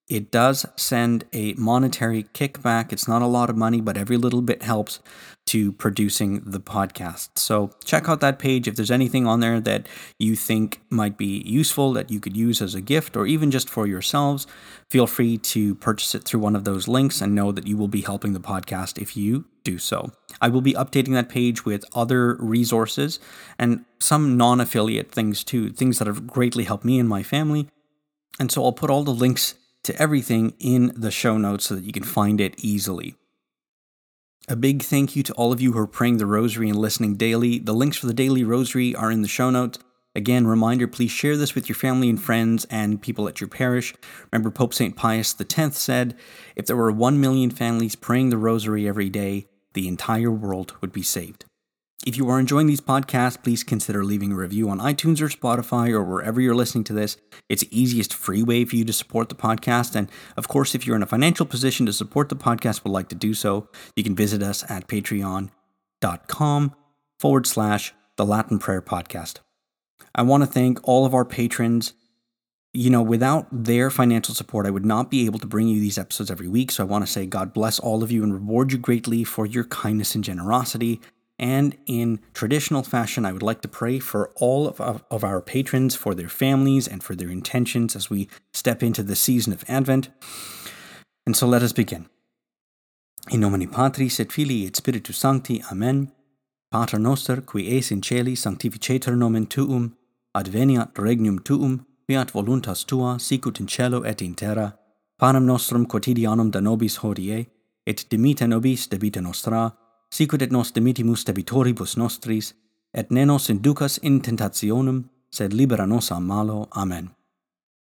it 0.09 0.31
does 0.31 0.67
send 0.77 1.25
a 1.33 1.55
monetary 1.55 2.25
kickback. 2.25 2.93
It's 2.93 3.09
not 3.09 3.23
a 3.23 3.27
lot 3.27 3.49
of 3.49 3.57
money, 3.57 3.81
but 3.81 3.97
every 3.97 4.19
little 4.19 4.43
bit 4.43 4.63
helps 4.63 5.01
to 5.47 5.73
producing 5.73 6.41
the 6.45 6.61
podcast. 6.61 7.39
So 7.39 7.71
check 7.85 8.09
out 8.09 8.21
that 8.21 8.39
page 8.39 8.69
if 8.69 8.77
there's 8.77 8.91
anything 8.91 9.27
on 9.27 9.41
there 9.41 9.61
that 9.61 9.87
you 10.19 10.37
think 10.37 10.83
might 10.91 11.17
be 11.17 11.43
useful 11.47 11.93
that 11.95 12.11
you 12.11 12.21
could 12.21 12.37
use 12.37 12.61
as 12.61 12.75
a 12.75 12.83
gift 12.83 13.17
or 13.17 13.27
even 13.27 13.51
just 13.51 13.69
for 13.69 13.87
yourselves. 13.87 14.47
Feel 14.91 15.07
free 15.07 15.39
to 15.39 15.75
purchase 15.77 16.15
it 16.15 16.25
through 16.25 16.41
one 16.41 16.57
of 16.57 16.65
those 16.65 16.87
links 16.87 17.21
and 17.21 17.35
know 17.35 17.51
that 17.51 17.67
you 17.67 17.77
will 17.77 17.89
be 17.89 18.03
helping 18.03 18.35
the 18.35 18.41
podcast 18.41 19.01
if 19.01 19.17
you 19.17 19.47
do 19.65 19.79
so. 19.79 20.13
I 20.41 20.49
will 20.49 20.61
be 20.61 20.75
updating 20.75 21.13
that 21.13 21.31
page 21.31 21.65
with 21.65 21.85
other 21.95 22.37
resources 22.37 23.21
and 23.59 23.87
some 24.01 24.37
non 24.37 24.61
affiliate 24.61 25.11
things 25.11 25.45
too, 25.45 25.71
things 25.71 25.99
that 25.99 26.07
have 26.07 26.27
greatly 26.27 26.65
helped 26.65 26.85
me 26.85 26.99
and 26.99 27.09
my 27.09 27.23
family. 27.23 27.69
And 28.39 28.51
so 28.51 28.65
I'll 28.65 28.73
put 28.73 28.91
all 28.91 29.05
the 29.05 29.15
links 29.15 29.55
to 29.85 30.01
everything 30.01 30.55
in 30.59 30.93
the 30.97 31.11
show 31.11 31.39
notes 31.39 31.67
so 31.67 31.75
that 31.77 31.85
you 31.85 31.93
can 31.93 32.03
find 32.03 32.41
it 32.41 32.55
easily. 32.59 33.15
A 34.47 34.57
big 34.57 34.83
thank 34.83 35.17
you 35.17 35.23
to 35.23 35.33
all 35.35 35.53
of 35.53 35.61
you 35.61 35.73
who 35.73 35.79
are 35.79 35.87
praying 35.87 36.19
the 36.19 36.27
rosary 36.27 36.69
and 36.69 36.79
listening 36.79 37.17
daily. 37.17 37.59
The 37.59 37.73
links 37.73 37.97
for 37.97 38.07
the 38.07 38.13
daily 38.13 38.45
rosary 38.45 38.95
are 38.95 39.11
in 39.11 39.23
the 39.23 39.29
show 39.29 39.49
notes. 39.49 39.79
Again, 40.15 40.47
reminder 40.47 40.87
please 40.87 41.11
share 41.11 41.37
this 41.37 41.55
with 41.55 41.69
your 41.69 41.77
family 41.77 42.09
and 42.09 42.23
friends 42.23 42.67
and 42.67 43.01
people 43.01 43.27
at 43.27 43.41
your 43.41 43.49
parish. 43.49 43.95
Remember, 44.31 44.51
Pope 44.51 44.75
St. 44.75 44.95
Pius 44.95 45.35
X 45.41 45.79
said, 45.79 46.17
If 46.55 46.67
there 46.67 46.77
were 46.77 46.93
1 46.93 47.21
million 47.21 47.51
families 47.51 47.97
praying 47.97 48.29
the 48.29 48.39
rosary 48.39 48.87
every 48.87 49.09
day, 49.09 49.49
the 49.73 49.89
entire 49.89 50.31
world 50.31 50.75
would 50.81 50.93
be 50.93 51.03
saved. 51.03 51.47
If 52.07 52.19
you 52.19 52.29
are 52.29 52.39
enjoying 52.39 52.67
these 52.67 52.83
podcasts, 52.83 53.43
please 53.43 53.65
consider 53.65 54.05
leaving 54.05 54.33
a 54.33 54.37
review 54.37 54.69
on 54.69 54.79
iTunes 54.79 55.23
or 55.23 55.29
Spotify 55.29 55.91
or 55.91 56.05
wherever 56.05 56.39
you're 56.39 56.55
listening 56.55 56.85
to 56.85 56.93
this. 56.93 57.17
It's 57.49 57.63
the 57.63 57.81
easiest 57.81 58.13
free 58.13 58.43
way 58.43 58.67
for 58.67 58.77
you 58.77 58.85
to 58.85 58.93
support 58.93 59.31
the 59.31 59.35
podcast. 59.35 59.95
And 59.95 60.11
of 60.37 60.47
course, 60.47 60.75
if 60.75 60.87
you're 60.87 60.97
in 60.97 61.03
a 61.03 61.07
financial 61.07 61.47
position 61.47 61.87
to 61.87 61.95
support 61.95 62.29
the 62.29 62.37
podcast, 62.37 62.85
would 62.85 62.93
like 62.93 63.09
to 63.09 63.15
do 63.15 63.33
so, 63.33 63.71
you 63.97 64.05
can 64.05 64.15
visit 64.15 64.43
us 64.43 64.69
at 64.71 64.87
patreon.com 64.87 66.75
forward 67.19 67.47
slash 67.47 67.95
the 68.17 68.27
Latin 68.27 68.59
Prayer 68.59 68.83
Podcast. 68.83 69.39
I 70.15 70.23
want 70.23 70.43
to 70.43 70.47
thank 70.47 70.87
all 70.87 71.07
of 71.07 71.15
our 71.15 71.25
patrons. 71.25 71.95
You 72.75 72.91
know, 72.91 73.03
without 73.03 73.47
their 73.51 73.89
financial 73.89 74.35
support, 74.35 74.67
I 74.67 74.71
would 74.71 74.85
not 74.85 75.11
be 75.11 75.25
able 75.25 75.39
to 75.39 75.47
bring 75.47 75.69
you 75.69 75.81
these 75.81 75.97
episodes 75.97 76.31
every 76.31 76.49
week. 76.49 76.71
So 76.71 76.83
I 76.83 76.87
want 76.87 77.07
to 77.07 77.11
say 77.11 77.25
God 77.25 77.55
bless 77.55 77.79
all 77.79 78.03
of 78.03 78.11
you 78.13 78.25
and 78.25 78.35
reward 78.35 78.73
you 78.73 78.79
greatly 78.79 79.25
for 79.25 79.47
your 79.47 79.65
kindness 79.65 80.15
and 80.15 80.25
generosity. 80.25 81.01
And 81.39 81.77
in 81.87 82.21
traditional 82.33 82.83
fashion, 82.83 83.25
I 83.25 83.33
would 83.33 83.43
like 83.43 83.61
to 83.63 83.69
pray 83.69 83.99
for 83.99 84.31
all 84.37 84.69
of, 84.69 84.81
of, 84.81 85.25
our 85.25 85.41
patrons, 85.41 85.97
for 85.97 86.15
their 86.15 86.29
families, 86.29 86.87
and 86.87 87.03
for 87.03 87.17
their 87.17 87.31
intentions 87.31 87.97
as 87.97 88.09
we 88.09 88.29
step 88.53 88.83
into 88.83 89.03
the 89.03 89.17
season 89.17 89.53
of 89.53 89.65
Advent. 89.69 90.11
And 91.27 91.37
so 91.37 91.47
let 91.47 91.63
us 91.63 91.73
begin. 91.73 92.09
In 93.31 93.41
nomine 93.41 93.67
Patris 93.67 94.21
et 94.21 94.31
Filii 94.31 94.67
et 94.67 94.77
Spiritus 94.77 95.19
Sancti. 95.19 95.63
Amen. 95.73 96.13
Pater 96.71 96.99
noster, 96.99 97.41
qui 97.41 97.79
es 97.79 97.91
in 97.91 98.03
celi, 98.03 98.35
sanctificetur 98.35 99.17
nomen 99.17 99.47
tuum, 99.47 99.97
adveniat 100.37 100.93
regnum 100.95 101.43
tuum, 101.43 101.87
fiat 102.07 102.33
voluntas 102.33 102.85
tua, 102.85 103.19
sicut 103.19 103.61
in 103.61 103.67
cielo 103.67 104.03
et 104.03 104.21
in 104.21 104.35
terra. 104.35 104.77
Panem 105.19 105.47
nostrum 105.47 105.87
quotidianum 105.87 106.51
da 106.51 106.61
nobis 106.61 106.97
hodie, 106.99 107.47
et 107.87 108.05
dimita 108.11 108.47
nobis 108.49 108.89
debita 108.89 109.23
nostra, 109.23 109.73
sicut 110.15 110.43
et 110.43 110.53
nos 110.53 110.71
dimittimus 110.75 111.25
debitoribus 111.27 111.97
nostris, 111.97 112.55
et 112.95 113.11
ne 113.11 113.25
nos 113.27 113.51
inducas 113.51 113.99
in 114.03 114.21
tentationem, 114.21 115.05
sed 115.31 115.53
libera 115.53 115.87
nos 115.87 116.13
a 116.13 116.21
malo. 116.21 116.69
Amen. 116.71 117.11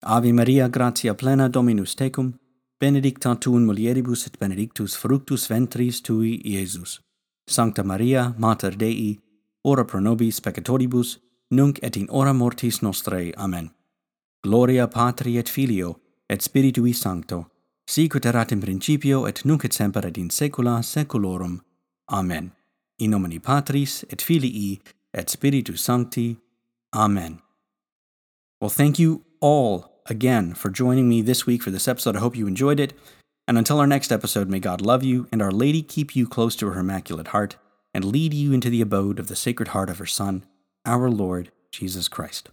Ave 0.02 0.32
Maria, 0.32 0.68
gratia 0.68 1.14
plena 1.14 1.48
Dominus 1.48 1.94
tecum, 1.96 2.34
benedicta 2.80 3.34
tu 3.34 3.56
in 3.56 3.64
mulieribus 3.64 4.26
et 4.26 4.38
benedictus 4.38 4.96
fructus 4.96 5.48
ventris 5.48 6.02
tui, 6.02 6.40
Iesus. 6.44 7.00
Sancta 7.48 7.82
Maria, 7.82 8.34
Mater 8.38 8.76
Dei, 8.76 9.18
ora 9.64 9.84
pro 9.84 10.00
nobis 10.00 10.40
peccatoribus, 10.40 11.18
nunc 11.50 11.78
et 11.82 11.96
in 11.96 12.06
hora 12.10 12.32
mortis 12.32 12.82
nostrae. 12.82 13.32
Amen. 13.36 13.70
Gloria 14.42 14.86
Patri 14.86 15.38
et 15.38 15.48
Filio 15.48 16.00
et 16.28 16.42
Spiritui 16.42 16.92
Sancto, 16.92 17.46
sicut 17.88 18.26
erat 18.26 18.52
in 18.52 18.60
principio 18.60 19.26
et 19.26 19.44
nunc 19.44 19.64
et 19.64 19.72
semper 19.72 20.06
et 20.06 20.18
in 20.18 20.28
saecula 20.30 20.82
saeculorum. 20.82 21.62
Amen. 22.10 22.52
In 22.98 23.10
nomine 23.10 23.40
Patris 23.40 24.04
et 24.10 24.20
Filii 24.20 24.80
et 25.14 25.28
Spiritus 25.28 25.80
Sancti. 25.80 26.38
Amen. 26.94 27.40
Well, 28.60 28.70
thank 28.70 28.98
you 28.98 29.24
all 29.40 30.02
again 30.06 30.54
for 30.54 30.70
joining 30.70 31.08
me 31.08 31.22
this 31.22 31.46
week 31.46 31.62
for 31.62 31.70
this 31.70 31.86
episode. 31.86 32.16
I 32.16 32.20
hope 32.20 32.36
you 32.36 32.46
enjoyed 32.46 32.80
it. 32.80 32.98
And 33.46 33.56
until 33.56 33.78
our 33.78 33.86
next 33.86 34.10
episode, 34.12 34.48
may 34.48 34.58
God 34.58 34.80
love 34.80 35.02
you 35.02 35.28
and 35.32 35.40
Our 35.40 35.52
Lady 35.52 35.82
keep 35.82 36.16
you 36.16 36.26
close 36.26 36.56
to 36.56 36.70
her 36.70 36.80
Immaculate 36.80 37.28
Heart 37.28 37.56
and 37.94 38.04
lead 38.04 38.34
you 38.34 38.52
into 38.52 38.68
the 38.68 38.82
abode 38.82 39.18
of 39.18 39.28
the 39.28 39.36
Sacred 39.36 39.68
Heart 39.68 39.90
of 39.90 39.98
her 39.98 40.06
Son, 40.06 40.44
our 40.84 41.08
Lord 41.10 41.50
Jesus 41.70 42.08
Christ. 42.08 42.50